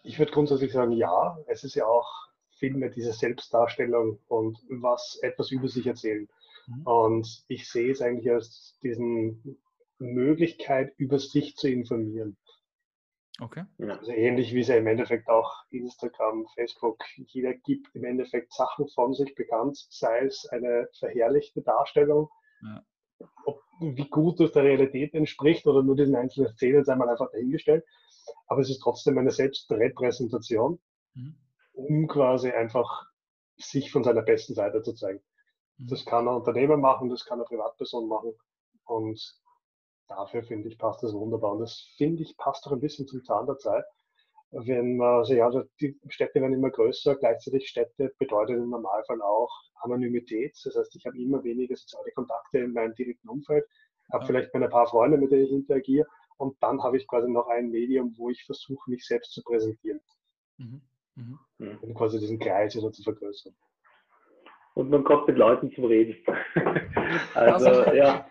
Ich 0.05 0.19
würde 0.19 0.33
grundsätzlich 0.33 0.73
sagen, 0.73 0.93
ja. 0.93 1.37
Es 1.47 1.65
ist 1.65 1.75
ja 1.75 1.87
auch 1.87 2.09
viel 2.59 2.75
mehr 2.75 2.91
diese 2.91 3.13
Selbstdarstellung 3.13 4.21
und 4.29 4.59
was 4.69 5.19
etwas 5.23 5.51
über 5.51 5.69
sich 5.69 5.87
erzählen. 5.87 6.29
Mhm. 6.67 6.87
Und 6.87 7.45
ich 7.49 7.69
sehe 7.69 7.91
es 7.91 8.01
eigentlich 8.01 8.31
als 8.31 8.79
diesen 8.83 9.59
Möglichkeit, 9.99 10.93
über 10.99 11.19
sich 11.19 11.57
zu 11.57 11.69
informieren. 11.69 12.37
Okay. 13.41 13.65
Also 13.81 14.13
ähnlich 14.13 14.55
wie 14.55 14.61
es 14.61 14.69
ja 14.69 14.77
im 14.77 14.87
Endeffekt 14.87 15.29
auch 15.29 15.65
Instagram, 15.71 16.47
Facebook, 16.55 17.03
jeder 17.17 17.55
gibt 17.55 17.93
im 17.95 18.05
Endeffekt 18.05 18.53
Sachen 18.53 18.87
von 18.89 19.13
sich 19.13 19.35
bekannt, 19.35 19.77
sei 19.91 20.21
es 20.27 20.47
eine 20.47 20.89
verherrlichte 20.99 21.63
Darstellung, 21.63 22.29
ja. 22.63 22.85
ob 23.45 23.61
wie 23.81 24.09
gut 24.09 24.39
das 24.39 24.53
der 24.53 24.63
Realität 24.63 25.15
entspricht 25.15 25.67
oder 25.67 25.83
nur 25.83 25.97
diesen 25.97 26.15
einzelnen 26.15 26.53
Szenen, 26.53 26.85
sei 26.85 26.95
mal 26.95 27.09
einfach 27.09 27.31
dahingestellt. 27.33 27.85
Aber 28.47 28.61
es 28.61 28.71
ist 28.71 28.81
trotzdem 28.81 29.19
eine 29.19 29.31
Selbstrepräsentation, 29.31 30.81
mhm. 31.15 31.37
um 31.73 32.09
quasi 32.09 32.51
einfach 32.51 33.07
sich 33.57 33.91
von 33.91 34.05
seiner 34.05 34.23
besten 34.23 34.55
Seite 34.55 34.83
zu 34.83 34.95
zeigen. 34.95 35.23
Mhm. 35.79 35.89
Das 35.89 36.05
kann 36.05 36.29
ein 36.29 36.35
Unternehmer 36.35 36.77
machen, 36.77 37.09
das 37.09 37.25
kann 37.25 37.39
eine 37.39 37.47
Privatperson 37.47 38.09
machen. 38.09 38.33
Und 38.85 39.21
dafür 40.09 40.43
finde 40.43 40.69
ich, 40.69 40.79
passt 40.79 41.03
das 41.03 41.13
wunderbar. 41.13 41.53
Und 41.53 41.61
das 41.61 41.93
finde 41.97 42.23
ich, 42.23 42.37
passt 42.37 42.67
auch 42.67 42.73
ein 42.73 42.81
bisschen 42.81 43.07
zum 43.07 43.23
Zahn 43.25 43.47
der 43.47 43.59
Zeit 43.59 43.85
wenn 44.55 44.97
man, 44.97 45.19
also 45.19 45.35
ja, 45.35 45.51
die 45.81 45.99
Städte 46.09 46.41
werden 46.41 46.55
immer 46.55 46.71
größer, 46.71 47.17
gleichzeitig 47.17 47.69
Städte 47.69 48.15
bedeutet 48.19 48.57
im 48.57 48.71
Normalfall 48.71 49.21
auch 49.21 49.51
Anonymität. 49.83 50.57
Das 50.65 50.77
heißt, 50.77 50.95
ich 50.97 51.05
habe 51.07 51.19
immer 51.19 51.43
weniger 51.43 51.77
soziale 51.77 52.13
Kontakte 52.13 52.59
in 52.59 52.73
meinem 52.73 52.95
direkten 52.95 53.29
Umfeld, 53.29 53.65
habe 54.13 54.23
ja. 54.23 54.27
vielleicht 54.27 54.55
meine 54.55 54.69
paar 54.69 54.87
Freunde, 54.87 55.19
mit 55.19 55.33
denen 55.33 55.47
ich 55.47 55.53
interagiere 55.53 56.07
und 56.37 56.57
dann 56.63 56.83
habe 56.83 56.97
ich 56.97 57.07
quasi 57.07 57.31
noch 57.31 57.49
ein 57.49 57.71
Medium, 57.71 58.15
wo 58.17 58.31
ich 58.31 58.45
versuche, 58.45 58.91
mich 58.91 59.07
selbst 59.07 59.33
zu 59.33 59.43
präsentieren. 59.43 60.01
Mhm. 60.59 60.83
Mhm. 61.15 61.79
Und 61.81 61.95
quasi 61.95 62.19
diesen 62.19 62.39
Kreis 62.39 62.75
wieder 62.75 62.93
zu 62.93 63.03
vergrößern 63.03 63.55
und 64.75 64.91
man 64.91 65.05
kommt 65.05 65.29
mit 65.29 65.39
Leuten 65.39 65.73
zum 65.75 65.85
Reden. 65.85 66.17
also, 67.35 67.69
also, 67.69 67.93
ja. 67.93 68.29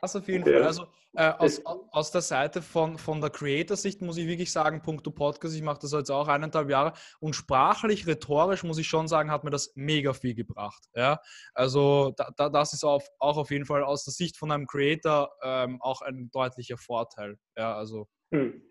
Das 0.00 0.16
auf 0.16 0.26
jeden 0.28 0.44
Fall. 0.44 0.62
Also 0.62 0.86
äh, 1.14 1.32
aus, 1.38 1.62
aus 1.64 2.10
der 2.10 2.20
Seite 2.20 2.62
von, 2.62 2.98
von 2.98 3.20
der 3.20 3.30
Creator-Sicht 3.30 4.02
muss 4.02 4.16
ich 4.16 4.28
wirklich 4.28 4.52
sagen, 4.52 4.82
punkto 4.82 5.10
Podcast, 5.10 5.56
ich 5.56 5.62
mache 5.62 5.80
das 5.80 5.92
jetzt 5.92 6.10
auch 6.10 6.28
eineinhalb 6.28 6.68
Jahre 6.70 6.92
und 7.20 7.34
sprachlich, 7.34 8.06
rhetorisch 8.06 8.62
muss 8.64 8.78
ich 8.78 8.86
schon 8.86 9.08
sagen, 9.08 9.30
hat 9.30 9.42
mir 9.42 9.50
das 9.50 9.72
mega 9.74 10.12
viel 10.12 10.34
gebracht. 10.34 10.84
Ja? 10.94 11.20
Also 11.54 12.12
da, 12.16 12.30
da, 12.36 12.48
das 12.48 12.72
ist 12.72 12.84
auf, 12.84 13.08
auch 13.18 13.38
auf 13.38 13.50
jeden 13.50 13.64
Fall 13.64 13.82
aus 13.82 14.04
der 14.04 14.12
Sicht 14.12 14.36
von 14.36 14.52
einem 14.52 14.66
Creator 14.66 15.30
ähm, 15.42 15.80
auch 15.80 16.02
ein 16.02 16.30
deutlicher 16.32 16.76
Vorteil. 16.76 17.38
Ja, 17.56 17.74
also. 17.74 18.06
Hm. 18.30 18.62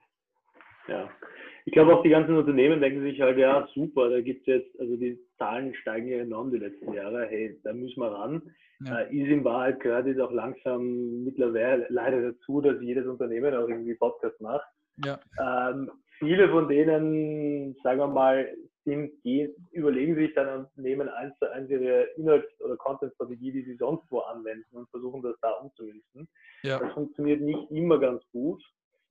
Ja, 0.87 1.09
ich 1.65 1.74
glaube 1.74 1.95
auch 1.95 2.03
die 2.03 2.10
ganzen 2.10 2.38
Unternehmen 2.38 2.79
denken 2.79 3.01
sich 3.01 3.19
halt, 3.19 3.38
ja 3.38 3.67
super, 3.74 4.10
da 4.10 4.22
gibt 4.22 4.41
es 4.41 4.45
jetzt, 4.45 4.79
also 4.79 4.95
die 4.95 5.19
Zahlen 5.38 5.74
steigen 5.75 6.07
ja 6.07 6.19
enorm 6.19 6.51
die 6.51 6.60
letzten 6.60 6.93
Jahre, 6.93 7.25
hey, 7.25 7.60
da 7.63 7.74
müssen 7.74 8.00
wir 8.00 8.11
ran. 8.11 8.42
Ja. 8.85 9.00
Äh, 9.00 9.16
ist 9.16 9.29
in 9.29 9.44
Wahrheit 9.44 9.79
gehört 9.79 10.05
jetzt 10.05 10.20
auch 10.20 10.31
langsam 10.31 11.24
mittlerweile 11.24 11.87
leider 11.89 12.22
dazu, 12.22 12.61
dass 12.61 12.81
jedes 12.81 13.07
Unternehmen 13.07 13.55
auch 13.55 13.68
irgendwie 13.68 13.96
Podcast 13.96 14.39
macht. 14.42 14.68
Ja. 15.03 15.20
Ähm, 15.39 15.89
viele 16.20 16.50
von 16.50 16.68
denen, 16.68 17.75
sagen 17.83 18.00
wir 18.00 18.07
mal, 18.07 18.48
sind, 18.83 19.11
überlegen 19.72 20.16
sich 20.16 20.33
dann 20.35 20.59
und 20.59 20.77
nehmen 20.77 21.09
eins 21.09 21.33
zu 21.39 21.51
eins 21.51 21.70
ihre 21.70 22.03
Inhalts- 22.18 22.61
oder 22.61 22.77
Content-Strategie, 22.77 23.51
die 23.51 23.63
sie 23.63 23.75
sonst 23.77 24.03
wo 24.11 24.20
anwenden 24.20 24.75
und 24.75 24.89
versuchen 24.89 25.24
das 25.24 25.35
da 25.42 25.51
umzumünzen. 25.53 26.27
Ja. 26.61 26.79
Das 26.79 26.94
funktioniert 26.94 27.42
nicht 27.42 27.72
immer 27.72 28.00
ganz 28.00 28.22
gut. 28.31 28.63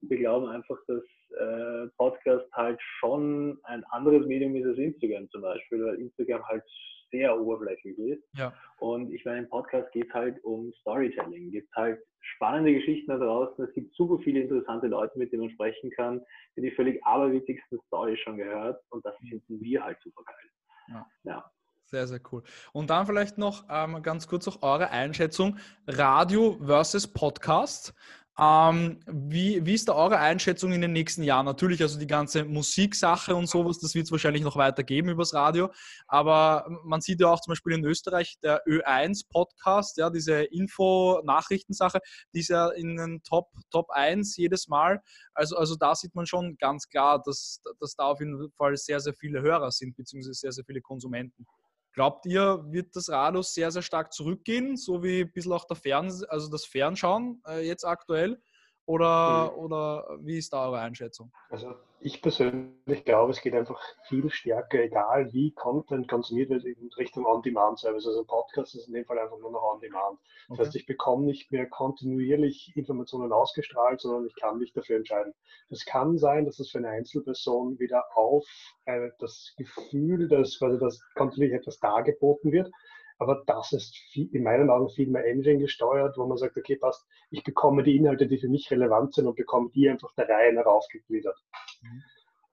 Wir 0.09 0.19
glauben 0.19 0.47
einfach, 0.49 0.79
dass 0.87 1.03
äh, 1.39 1.89
Podcast 1.97 2.47
halt 2.53 2.81
schon 2.99 3.59
ein 3.65 3.85
anderes 3.91 4.27
Medium 4.27 4.55
ist 4.57 4.67
als 4.67 4.79
Instagram 4.79 5.29
zum 5.31 5.43
Beispiel, 5.43 5.85
weil 5.85 5.95
Instagram 5.97 6.47
halt 6.47 6.63
sehr 7.11 7.39
oberflächlich 7.39 7.97
ist. 7.99 8.25
Ja. 8.37 8.53
Und 8.79 9.13
ich 9.13 9.25
meine, 9.25 9.41
im 9.41 9.49
Podcast 9.49 9.91
geht 9.93 10.09
es 10.09 10.15
halt 10.15 10.43
um 10.45 10.73
Storytelling, 10.81 11.51
gibt 11.51 11.75
halt 11.77 12.01
spannende 12.21 12.75
Geschichten 12.75 13.11
da 13.11 13.19
draußen. 13.19 13.65
Es 13.65 13.73
gibt 13.75 13.95
super 13.95 14.19
viele 14.23 14.41
interessante 14.41 14.89
Leute, 14.89 15.19
mit 15.19 15.33
denen 15.33 15.43
man 15.43 15.51
sprechen 15.51 15.91
kann, 15.93 16.21
die 16.57 16.63
die 16.63 16.71
völlig 16.73 17.05
aberwitzigsten 17.05 17.79
Storys 17.87 18.19
schon 18.21 18.37
gehört 18.37 18.83
und 18.91 19.05
das 19.05 19.15
finden 19.29 19.61
wir 19.61 19.85
halt 19.85 19.99
super 20.03 20.23
geil. 20.25 20.51
Ja. 20.89 21.07
ja. 21.25 21.51
Sehr, 21.87 22.07
sehr 22.07 22.21
cool. 22.33 22.43
Und 22.73 22.91
dann 22.91 23.07
vielleicht 23.07 23.37
noch 23.37 23.65
ähm, 23.71 24.03
ganz 24.03 24.27
kurz 24.27 24.49
auch 24.49 24.63
eure 24.63 24.91
Einschätzung: 24.91 25.59
Radio 25.87 26.59
versus 26.65 27.07
Podcast. 27.07 27.95
Ähm, 28.37 28.99
wie, 29.07 29.65
wie 29.65 29.75
ist 29.75 29.89
da 29.89 29.95
eure 29.95 30.19
Einschätzung 30.19 30.73
in 30.73 30.81
den 30.81 30.93
nächsten 30.93 31.23
Jahren? 31.23 31.47
Natürlich, 31.47 31.81
also 31.83 31.99
die 32.01 32.07
ganze 32.07 32.45
Musiksache 32.45 33.35
und 33.35 33.47
sowas, 33.47 33.79
das 33.79 33.95
wird 33.95 34.07
es 34.07 34.13
wahrscheinlich 34.13 34.43
noch 34.43 34.57
weitergeben 34.57 35.09
übers 35.09 35.35
Radio. 35.35 35.71
Aber 36.09 36.67
man 36.85 37.01
sieht 37.01 37.21
ja 37.21 37.29
auch 37.29 37.41
zum 37.41 37.53
Beispiel 37.53 37.75
in 37.75 37.85
Österreich 37.85 38.37
der 38.43 38.65
Ö1-Podcast, 38.67 39.99
ja, 39.99 40.11
diese 40.11 40.43
Info-Nachrichtensache, 40.43 42.01
die 42.35 42.41
ist 42.41 42.49
ja 42.49 42.71
in 42.71 42.97
den 42.97 43.23
Top, 43.23 43.51
Top 43.71 43.91
1 43.91 44.37
jedes 44.37 44.67
Mal. 44.67 45.01
Also, 45.33 45.57
also 45.57 45.77
da 45.77 45.95
sieht 45.95 46.15
man 46.17 46.27
schon 46.27 46.57
ganz 46.59 46.89
klar, 46.89 47.23
dass, 47.25 47.63
dass 47.79 47.95
da 47.95 48.05
auf 48.05 48.19
jeden 48.19 48.51
Fall 48.57 48.77
sehr, 48.77 48.99
sehr 48.99 49.15
viele 49.15 49.43
Hörer 49.43 49.71
sind, 49.71 49.97
beziehungsweise 49.97 50.35
sehr, 50.35 50.53
sehr 50.53 50.65
viele 50.65 50.81
Konsumenten. 50.81 51.47
Glaubt 51.95 52.27
ihr, 52.27 52.65
wird 52.71 52.97
das 52.97 53.09
Radio 53.09 53.43
sehr, 53.43 53.71
sehr 53.71 53.83
stark 53.83 54.13
zurückgehen, 54.13 54.77
so 54.77 55.05
wie 55.05 55.21
ein 55.21 55.33
bisschen 55.33 55.53
auch 55.53 55.65
der 55.65 55.77
Fern, 55.77 56.13
also 56.29 56.51
das 56.51 56.65
Fernschauen 56.65 57.41
äh, 57.47 57.65
jetzt 57.65 57.85
aktuell? 57.85 58.43
Oder, 58.87 59.53
mhm. 59.53 59.59
oder 59.59 60.19
wie 60.21 60.37
ist 60.37 60.53
da 60.53 60.67
eure 60.67 60.81
Einschätzung? 60.81 61.33
Also 61.49 61.75
ich 62.01 62.21
persönlich 62.21 63.05
glaube, 63.07 63.33
es 63.33 63.41
geht 63.41 63.55
einfach 63.55 63.81
viel 64.09 64.29
stärker, 64.29 64.83
egal 64.83 65.33
wie 65.33 65.53
Content 65.53 66.07
konsumiert 66.07 66.51
wird, 66.51 66.65
in 66.65 66.91
Richtung 66.99 67.25
On-Demand-Service. 67.25 68.07
Also 68.07 68.21
ein 68.21 68.27
Podcast 68.27 68.75
ist 68.75 68.89
in 68.89 68.93
dem 68.93 69.07
Fall 69.07 69.19
einfach 69.19 69.39
nur 69.39 69.53
noch 69.53 69.63
On-Demand. 69.63 70.19
Das 70.21 70.51
okay. 70.51 70.67
heißt, 70.67 70.77
ich 70.77 70.87
bekomme 70.87 71.25
nicht 71.25 71.51
mehr 71.51 71.67
kontinuierlich 71.67 72.73
Informationen 72.77 73.33
ausgestrahlt, 73.33 74.03
sondern 74.03 74.27
ich 74.27 74.35
kann 74.35 74.59
mich 74.59 74.75
dafür 74.75 74.97
entscheiden. 74.97 75.33
Das 75.71 75.87
kann 75.87 76.19
sein, 76.19 76.45
dass 76.45 76.59
es 76.59 76.71
für 76.71 76.79
eine 76.79 76.89
Einzelperson 76.89 77.79
wieder 77.79 78.05
auf 78.15 78.45
äh, 78.85 79.09
das 79.19 79.55
Gefühl, 79.57 80.29
dass 80.29 80.59
quasi 80.59 80.79
das 80.79 81.01
kontinuierlich 81.15 81.61
etwas 81.61 81.79
dargeboten 81.79 82.53
wird, 82.53 82.71
aber 83.19 83.43
das 83.47 83.73
ist 83.73 83.97
viel, 84.13 84.29
in 84.35 84.43
meinen 84.43 84.71
Augen 84.71 84.89
viel 84.91 85.09
mehr 85.09 85.25
Engine 85.25 85.59
gesteuert, 85.59 86.17
wo 86.17 86.27
man 86.27 86.37
sagt, 86.37 86.57
okay, 86.57 86.77
passt, 86.77 87.07
ich 87.31 87.45
bekomme 87.45 87.83
die 87.83 87.97
Inhalte, 87.97 88.27
die 88.27 88.39
für 88.39 88.49
mich 88.49 88.71
relevant 88.71 89.15
sind 89.15 89.27
und 89.27 89.37
bekomme 89.37 89.71
die 89.75 89.89
einfach 89.89 90.13
der 90.15 90.29
Reihe 90.29 90.53
nach 90.53 90.67
aufgegliedert. 90.67 91.39
Mhm. 91.83 92.03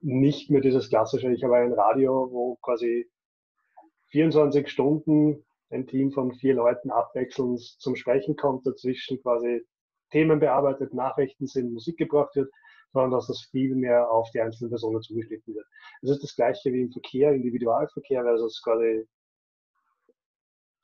Nicht 0.01 0.49
mehr 0.49 0.61
dieses 0.61 0.89
klassische, 0.89 1.31
ich 1.31 1.43
habe 1.43 1.57
ein 1.57 1.73
Radio, 1.73 2.29
wo 2.31 2.55
quasi 2.61 3.09
24 4.09 4.67
Stunden 4.69 5.43
ein 5.69 5.87
Team 5.87 6.11
von 6.11 6.33
vier 6.33 6.55
Leuten 6.55 6.91
abwechselnd 6.91 7.59
zum 7.59 7.95
Sprechen 7.95 8.35
kommt, 8.35 8.65
dazwischen 8.65 9.21
quasi 9.21 9.65
Themen 10.11 10.39
bearbeitet, 10.39 10.93
Nachrichten 10.93 11.47
sind, 11.47 11.73
Musik 11.73 11.97
gebracht 11.97 12.35
wird, 12.35 12.51
sondern 12.91 13.11
dass 13.11 13.27
das 13.27 13.41
viel 13.51 13.75
mehr 13.75 14.11
auf 14.11 14.29
die 14.31 14.41
einzelnen 14.41 14.69
Personen 14.69 15.01
zugeschnitten 15.01 15.55
wird. 15.55 15.65
Das 16.01 16.11
ist 16.11 16.23
das 16.23 16.35
gleiche 16.35 16.73
wie 16.73 16.81
im 16.81 16.91
Verkehr, 16.91 17.31
Individualverkehr 17.31 18.23
versus 18.23 18.61
quasi 18.61 19.07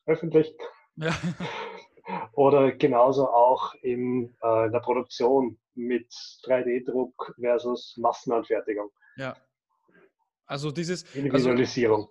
öffentlich. 0.08 0.54
Ja. 0.96 1.12
Oder 2.34 2.72
genauso 2.72 3.30
auch 3.30 3.74
in, 3.82 4.36
äh, 4.42 4.66
in 4.66 4.72
der 4.72 4.80
Produktion 4.80 5.60
mit 5.76 6.10
3D-Druck 6.46 7.36
versus 7.40 7.96
Massenanfertigung. 7.98 8.90
Ja. 9.18 9.36
Also 10.46 10.72
dieses 10.72 11.04
Individualisierung. 11.14 12.10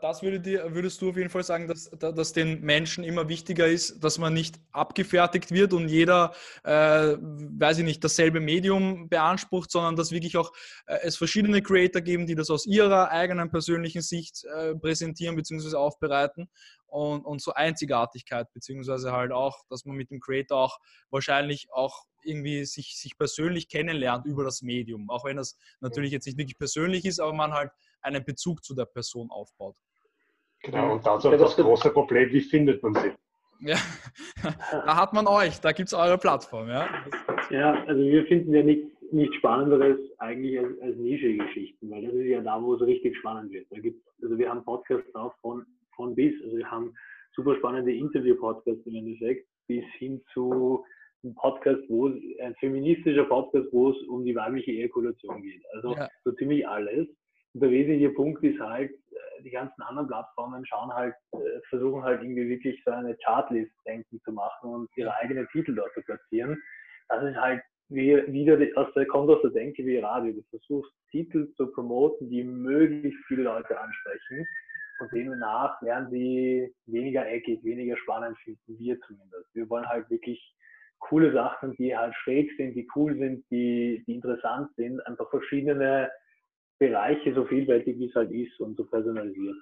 Das 0.00 0.22
würde 0.22 0.40
dir, 0.40 0.74
würdest 0.74 1.00
du 1.00 1.10
auf 1.10 1.16
jeden 1.16 1.30
Fall 1.30 1.44
sagen, 1.44 1.68
dass, 1.68 1.88
dass 1.90 2.32
den 2.32 2.60
Menschen 2.62 3.04
immer 3.04 3.28
wichtiger 3.28 3.68
ist, 3.68 4.02
dass 4.02 4.18
man 4.18 4.34
nicht 4.34 4.58
abgefertigt 4.72 5.52
wird 5.52 5.72
und 5.72 5.88
jeder, 5.88 6.34
äh, 6.64 7.16
weiß 7.20 7.78
ich 7.78 7.84
nicht, 7.84 8.02
dasselbe 8.02 8.40
Medium 8.40 9.08
beansprucht, 9.08 9.70
sondern 9.70 9.94
dass 9.94 10.10
wirklich 10.10 10.36
auch 10.36 10.52
äh, 10.86 10.98
es 11.02 11.16
verschiedene 11.16 11.62
Creator 11.62 12.02
geben, 12.02 12.26
die 12.26 12.34
das 12.34 12.50
aus 12.50 12.66
ihrer 12.66 13.10
eigenen 13.10 13.50
persönlichen 13.50 14.02
Sicht 14.02 14.44
äh, 14.44 14.74
präsentieren 14.74 15.36
bzw. 15.36 15.76
aufbereiten 15.76 16.50
und, 16.86 17.24
und 17.24 17.40
so 17.40 17.52
Einzigartigkeit 17.52 18.52
beziehungsweise 18.52 19.12
halt 19.12 19.30
auch, 19.30 19.64
dass 19.70 19.84
man 19.84 19.96
mit 19.96 20.10
dem 20.10 20.18
Creator 20.18 20.58
auch 20.58 20.78
wahrscheinlich 21.10 21.68
auch 21.72 22.04
irgendwie 22.24 22.64
sich, 22.64 22.96
sich 22.98 23.16
persönlich 23.16 23.68
kennenlernt 23.68 24.26
über 24.26 24.42
das 24.42 24.60
Medium, 24.62 25.08
auch 25.08 25.24
wenn 25.24 25.36
das 25.36 25.56
natürlich 25.80 26.10
jetzt 26.10 26.26
nicht 26.26 26.36
wirklich 26.36 26.58
persönlich 26.58 27.04
ist, 27.04 27.20
aber 27.20 27.32
man 27.32 27.52
halt 27.52 27.70
einen 28.02 28.24
Bezug 28.24 28.64
zu 28.64 28.74
der 28.74 28.86
Person 28.86 29.30
aufbaut. 29.30 29.76
Genau, 30.62 30.94
und 30.94 31.06
dazu 31.06 31.30
das 31.30 31.56
große 31.56 31.90
Problem, 31.90 32.30
wie 32.32 32.40
findet 32.40 32.82
man 32.82 32.94
sie? 32.94 33.12
Ja, 33.60 33.76
da 34.70 34.96
hat 34.96 35.12
man 35.12 35.26
euch, 35.26 35.60
da 35.60 35.72
gibt 35.72 35.88
es 35.88 35.94
eure 35.94 36.18
Plattform, 36.18 36.68
ja. 36.68 36.88
Ja, 37.50 37.84
also 37.86 38.00
wir 38.02 38.24
finden 38.26 38.54
ja 38.54 38.62
nichts 38.62 38.98
nicht 39.12 39.34
Spannenderes 39.36 39.98
eigentlich 40.18 40.58
als, 40.58 40.78
als 40.80 40.96
Nische-Geschichten, 40.96 41.90
weil 41.90 42.04
das 42.04 42.14
ist 42.14 42.26
ja 42.26 42.40
da, 42.40 42.62
wo 42.62 42.74
es 42.74 42.82
richtig 42.82 43.16
spannend 43.16 43.52
wird. 43.52 43.66
Da 43.70 43.78
gibt's, 43.78 44.04
also 44.22 44.38
wir 44.38 44.48
haben 44.48 44.64
Podcasts 44.64 45.14
auch 45.14 45.34
von, 45.40 45.64
von 45.96 46.14
bis, 46.14 46.34
also 46.42 46.56
wir 46.56 46.70
haben 46.70 46.94
super 47.34 47.56
spannende 47.56 47.92
Interview-Podcasts 47.92 48.86
im 48.86 48.94
Endeffekt, 48.94 49.46
bis 49.66 49.84
hin 49.98 50.22
zu 50.32 50.84
einem 51.22 51.34
Podcast, 51.34 51.80
wo 51.88 52.08
es, 52.08 52.14
ein 52.40 52.54
feministischer 52.56 53.24
Podcast, 53.24 53.68
wo 53.72 53.90
es 53.90 53.96
um 54.08 54.24
die 54.24 54.34
weibliche 54.34 54.72
Ejakulation 54.72 55.42
geht. 55.42 55.62
Also 55.74 55.94
ja. 55.94 56.08
so 56.24 56.32
ziemlich 56.32 56.66
alles. 56.66 57.08
Und 57.54 57.62
der 57.62 57.70
wesentliche 57.70 58.10
Punkt 58.10 58.42
ist 58.44 58.60
halt, 58.60 58.90
äh, 58.90 59.42
die 59.42 59.50
ganzen 59.50 59.80
anderen 59.82 60.08
Plattformen 60.08 60.64
schauen 60.66 60.92
halt, 60.92 61.14
äh, 61.32 61.60
versuchen 61.68 62.02
halt 62.02 62.22
irgendwie 62.22 62.48
wirklich 62.48 62.82
so 62.84 62.90
eine 62.90 63.16
Chartlist-Denken 63.24 64.20
zu 64.24 64.32
machen 64.32 64.70
und 64.70 64.88
ihre 64.96 65.14
eigenen 65.16 65.48
Titel 65.48 65.74
dort 65.74 65.92
zu 65.94 66.02
platzieren. 66.02 66.60
Das 67.08 67.24
ist 67.24 67.36
halt 67.36 67.62
wie, 67.88 68.16
wieder 68.30 68.58
aus 68.76 68.92
der, 68.94 69.06
kommt 69.06 69.30
aus 69.30 69.40
der 69.42 69.50
Denke 69.50 69.84
wie 69.84 69.98
Radio. 69.98 70.32
Du 70.32 70.42
versuchst 70.50 70.92
Titel 71.10 71.50
zu 71.56 71.72
promoten, 71.72 72.28
die 72.28 72.44
möglichst 72.44 73.24
viele 73.26 73.44
Leute 73.44 73.80
ansprechen 73.80 74.46
und 75.00 75.12
demnach 75.12 75.80
werden 75.82 76.10
sie 76.10 76.74
weniger 76.86 77.26
eckig, 77.26 77.62
weniger 77.62 77.96
spannend 77.98 78.36
finden, 78.38 78.78
wir 78.78 79.00
zumindest. 79.00 79.54
Wir 79.54 79.68
wollen 79.70 79.88
halt 79.88 80.10
wirklich 80.10 80.40
coole 80.98 81.32
Sachen, 81.32 81.74
die 81.76 81.96
halt 81.96 82.14
schräg 82.16 82.50
sind, 82.56 82.74
die 82.74 82.88
cool 82.96 83.16
sind, 83.16 83.44
die, 83.50 84.02
die 84.06 84.14
interessant 84.14 84.70
sind, 84.76 85.00
einfach 85.06 85.30
verschiedene 85.30 86.10
Bereiche 86.78 87.34
so 87.34 87.44
vielfältig 87.46 87.98
wie 87.98 88.08
es 88.08 88.14
halt 88.14 88.30
ist 88.30 88.58
und 88.60 88.76
so 88.76 88.84
personalisiert. 88.84 89.56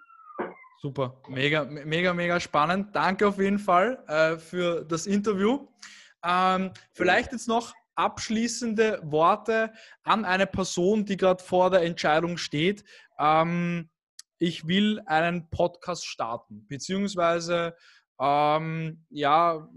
Super, 0.81 1.21
mega, 1.29 1.65
mega, 1.65 2.13
mega 2.13 2.39
spannend. 2.39 2.95
Danke 2.95 3.27
auf 3.27 3.39
jeden 3.39 3.59
Fall 3.59 3.99
äh, 4.09 4.37
für 4.37 4.85
das 4.85 5.07
Interview. 5.07 5.67
Ähm, 6.25 6.71
vielleicht 6.93 7.33
jetzt 7.33 7.49
noch 7.49 7.73
abschließende 7.95 9.01
Worte 9.05 9.73
an 10.03 10.25
eine 10.25 10.47
Person, 10.47 11.07
die 11.07 11.17
gerade 11.17 11.43
vor 11.43 11.71
der 11.71 11.83
Entscheidung 11.83 12.37
steht. 12.37 12.85
Ähm, 13.19 13.89
ich 14.39 14.69
will 14.69 15.01
einen 15.07 15.49
Podcast 15.49 16.07
starten, 16.07 16.67
beziehungsweise 16.69 17.75
ähm, 18.21 19.05
ja, 19.11 19.69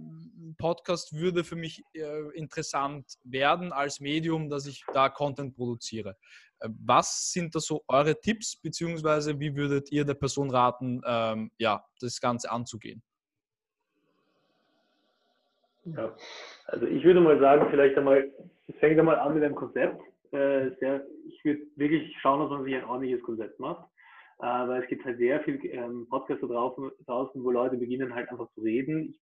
Podcast 0.57 1.13
würde 1.13 1.43
für 1.43 1.55
mich 1.55 1.83
äh, 1.93 2.37
interessant 2.37 3.05
werden 3.23 3.71
als 3.71 3.99
Medium, 3.99 4.49
dass 4.49 4.65
ich 4.65 4.83
da 4.93 5.09
Content 5.09 5.55
produziere. 5.55 6.17
Was 6.61 7.31
sind 7.31 7.55
da 7.55 7.59
so 7.59 7.83
eure 7.87 8.19
Tipps, 8.19 8.55
beziehungsweise 8.61 9.39
wie 9.39 9.55
würdet 9.55 9.91
ihr 9.91 10.05
der 10.05 10.13
Person 10.13 10.49
raten, 10.49 11.01
ähm, 11.05 11.51
ja, 11.57 11.83
das 12.01 12.19
Ganze 12.19 12.51
anzugehen? 12.51 13.01
Ja, 15.85 16.15
also 16.65 16.85
ich 16.85 17.03
würde 17.03 17.21
mal 17.21 17.39
sagen, 17.39 17.67
vielleicht 17.69 17.97
einmal, 17.97 18.31
es 18.67 18.75
fängt 18.77 18.99
einmal 18.99 19.17
an 19.19 19.33
mit 19.33 19.43
einem 19.43 19.55
Konzept. 19.55 20.01
Äh, 20.31 20.71
sehr, 20.79 21.05
ich 21.25 21.43
würde 21.43 21.61
wirklich 21.75 22.15
schauen, 22.21 22.41
dass 22.41 22.49
man 22.49 22.63
sich 22.63 22.75
ein 22.75 22.83
ordentliches 22.83 23.23
Konzept 23.23 23.59
macht, 23.59 23.89
äh, 24.39 24.45
weil 24.45 24.83
es 24.83 24.89
gibt 24.89 25.03
halt 25.05 25.17
sehr 25.17 25.41
viel 25.41 25.59
ähm, 25.65 26.07
Podcasts 26.09 26.41
da 26.41 26.47
draußen, 26.47 27.43
wo 27.43 27.51
Leute 27.51 27.77
beginnen 27.77 28.13
halt 28.13 28.29
einfach 28.29 28.49
zu 28.53 28.61
reden. 28.61 29.09
Ich 29.09 29.19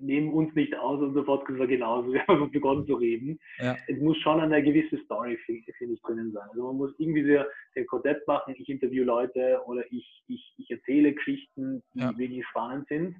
nehmen 0.00 0.32
uns 0.32 0.54
nicht 0.54 0.74
aus, 0.76 1.00
unser 1.00 1.22
Podcast 1.22 1.58
war 1.58 1.66
genauso, 1.66 2.12
wir 2.12 2.26
haben 2.26 2.50
begonnen 2.50 2.86
zu 2.86 2.94
reden. 2.94 3.38
Ja. 3.58 3.76
Es 3.86 3.98
muss 4.00 4.16
schon 4.18 4.40
eine 4.40 4.62
gewisse 4.62 4.98
Story, 5.04 5.36
finde 5.46 5.64
ich, 5.66 6.02
drinnen 6.02 6.32
sein. 6.32 6.48
Also 6.50 6.64
man 6.64 6.76
muss 6.76 6.94
irgendwie 6.98 7.24
sehr, 7.24 7.46
sehr 7.74 7.84
Konzept 7.86 8.26
machen, 8.26 8.54
ich 8.56 8.68
interview 8.68 9.04
Leute 9.04 9.60
oder 9.66 9.84
ich, 9.90 10.22
ich, 10.28 10.54
ich 10.58 10.70
erzähle 10.70 11.12
Geschichten, 11.12 11.82
die 11.94 12.00
ja. 12.00 12.16
wirklich 12.16 12.46
spannend 12.46 12.88
sind, 12.88 13.16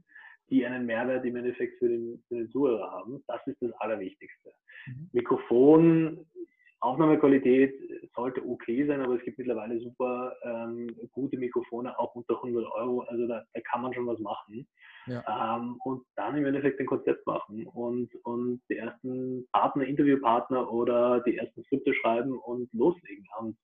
die 0.50 0.66
einen 0.66 0.86
Mehrwert 0.86 1.24
im 1.24 1.36
Endeffekt 1.36 1.78
für 1.78 1.88
den, 1.88 2.22
für 2.28 2.36
den 2.36 2.50
Zuhörer 2.50 2.90
haben. 2.90 3.22
Das 3.28 3.46
ist 3.46 3.60
das 3.60 3.72
Allerwichtigste. 3.80 4.52
Mhm. 4.86 5.10
Mikrofon 5.12 6.26
Aufnahmequalität 6.80 7.74
sollte 8.14 8.42
okay 8.46 8.86
sein, 8.86 9.00
aber 9.00 9.14
es 9.14 9.22
gibt 9.22 9.38
mittlerweile 9.38 9.78
super 9.80 10.34
ähm, 10.42 10.88
gute 11.12 11.36
Mikrofone, 11.36 11.98
auch 11.98 12.14
unter 12.14 12.36
100 12.36 12.64
Euro. 12.72 13.00
Also 13.02 13.26
da, 13.26 13.44
da 13.52 13.60
kann 13.70 13.82
man 13.82 13.92
schon 13.92 14.06
was 14.06 14.18
machen. 14.18 14.66
Ja. 15.06 15.56
Ähm, 15.56 15.76
und 15.84 16.04
dann 16.16 16.36
im 16.36 16.46
Endeffekt 16.46 16.80
ein 16.80 16.86
Konzept 16.86 17.26
machen 17.26 17.66
und, 17.66 18.10
und 18.24 18.62
die 18.70 18.76
ersten 18.76 19.46
Partner, 19.52 19.84
Interviewpartner 19.84 20.72
oder 20.72 21.20
die 21.20 21.36
ersten 21.36 21.62
Skripte 21.64 21.94
schreiben 21.94 22.38
und 22.38 22.72
loslegen. 22.72 23.26
Und 23.38 23.56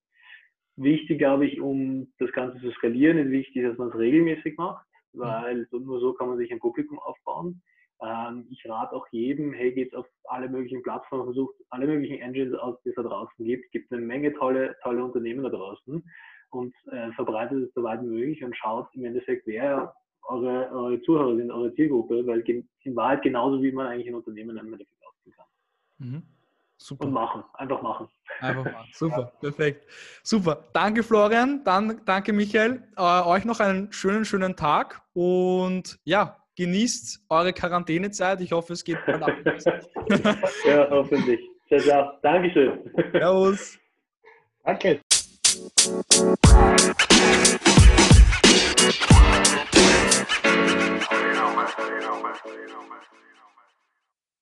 wichtig, 0.77 1.19
glaube 1.19 1.47
ich, 1.47 1.61
um 1.61 2.13
das 2.19 2.31
Ganze 2.33 2.61
zu 2.61 2.71
skalieren, 2.73 3.19
ist 3.19 3.31
wichtig, 3.31 3.63
dass 3.63 3.79
man 3.79 3.89
es 3.89 3.99
regelmäßig 3.99 4.57
macht, 4.59 4.87
mhm. 5.13 5.21
weil 5.21 5.69
nur 5.71 6.01
so 6.01 6.13
kann 6.13 6.29
man 6.29 6.39
sich 6.39 6.53
ein 6.53 6.61
Publikum 6.61 6.99
aufbauen. 6.99 7.63
Ähm, 8.03 8.47
ich 8.51 8.69
rate 8.69 8.95
auch 8.95 9.07
jedem, 9.11 9.53
hey, 9.53 9.73
geht 9.73 9.95
auf 9.95 10.07
alle 10.25 10.49
möglichen 10.49 10.83
Plattformen, 10.83 11.25
versucht 11.25 11.55
alle 11.71 11.87
möglichen 11.87 12.21
Engines 12.21 12.55
aus, 12.55 12.77
die 12.85 12.91
es 12.91 12.95
da 12.97 13.03
draußen 13.03 13.45
gibt. 13.45 13.65
Es 13.65 13.71
gibt 13.71 13.93
eine 13.93 14.03
Menge 14.03 14.35
tolle, 14.35 14.77
tolle 14.83 15.05
Unternehmen 15.05 15.43
da 15.43 15.51
draußen 15.51 16.05
und 16.51 16.75
äh, 16.93 17.13
verbreitet 17.13 17.69
es 17.69 17.75
so 17.75 17.83
weit 17.83 18.03
wie 18.03 18.07
möglich 18.07 18.45
und 18.45 18.57
schaut 18.57 18.89
im 18.95 19.05
Endeffekt, 19.05 19.47
wer 19.47 19.95
eure, 20.25 20.71
eure 20.73 21.01
Zuhörer 21.03 21.37
sind, 21.37 21.51
eure 21.51 21.75
Zielgruppe, 21.75 22.27
weil 22.27 22.41
in 22.41 22.97
Wahrheit 22.97 23.23
genauso 23.23 23.63
wie 23.63 23.73
man 23.73 23.87
eigentlich 23.87 24.09
ein 24.09 24.15
Unternehmen 24.15 24.57
im 24.57 24.73
Endeffekt 24.73 25.07
aufziehen 25.07 25.33
kann. 25.33 25.47
Mhm. 25.99 26.23
Super. 26.79 27.07
Und 27.07 27.13
machen, 27.13 27.43
einfach 27.55 27.81
machen. 27.81 28.09
Einfach 28.41 28.65
machen. 28.73 28.89
Super, 28.93 29.33
perfekt. 29.41 29.87
Super. 30.23 30.65
Danke, 30.75 31.03
Florian. 31.03 31.65
Dann 31.65 32.03
danke, 32.05 32.33
Michael. 32.33 32.83
Äh, 32.97 33.23
euch 33.23 33.45
noch 33.45 33.61
einen 33.61 33.93
schönen, 33.93 34.25
schönen 34.25 34.57
Tag 34.57 35.03
und 35.15 35.99
ja, 36.05 36.37
Genießt 36.57 37.21
eure 37.29 37.53
Quarantänezeit. 37.53 38.41
Ich 38.41 38.51
hoffe, 38.51 38.73
es 38.73 38.83
geht 38.83 38.97
bald 39.05 39.23
ab. 39.23 39.31
ja, 40.67 40.89
hoffentlich. 40.89 41.39
Sehr, 41.69 41.81
sehr. 41.81 42.19
Dankeschön. 42.23 42.81
Servus. 43.13 43.79
Danke. 44.65 44.89
you 44.89 45.01
know, 51.35 51.53
man. 51.55 51.69
You 51.79 52.01
know, 52.01 52.23
man. 52.23 52.35
You 52.47 52.67
know, 52.69 52.83
man. 52.89 53.01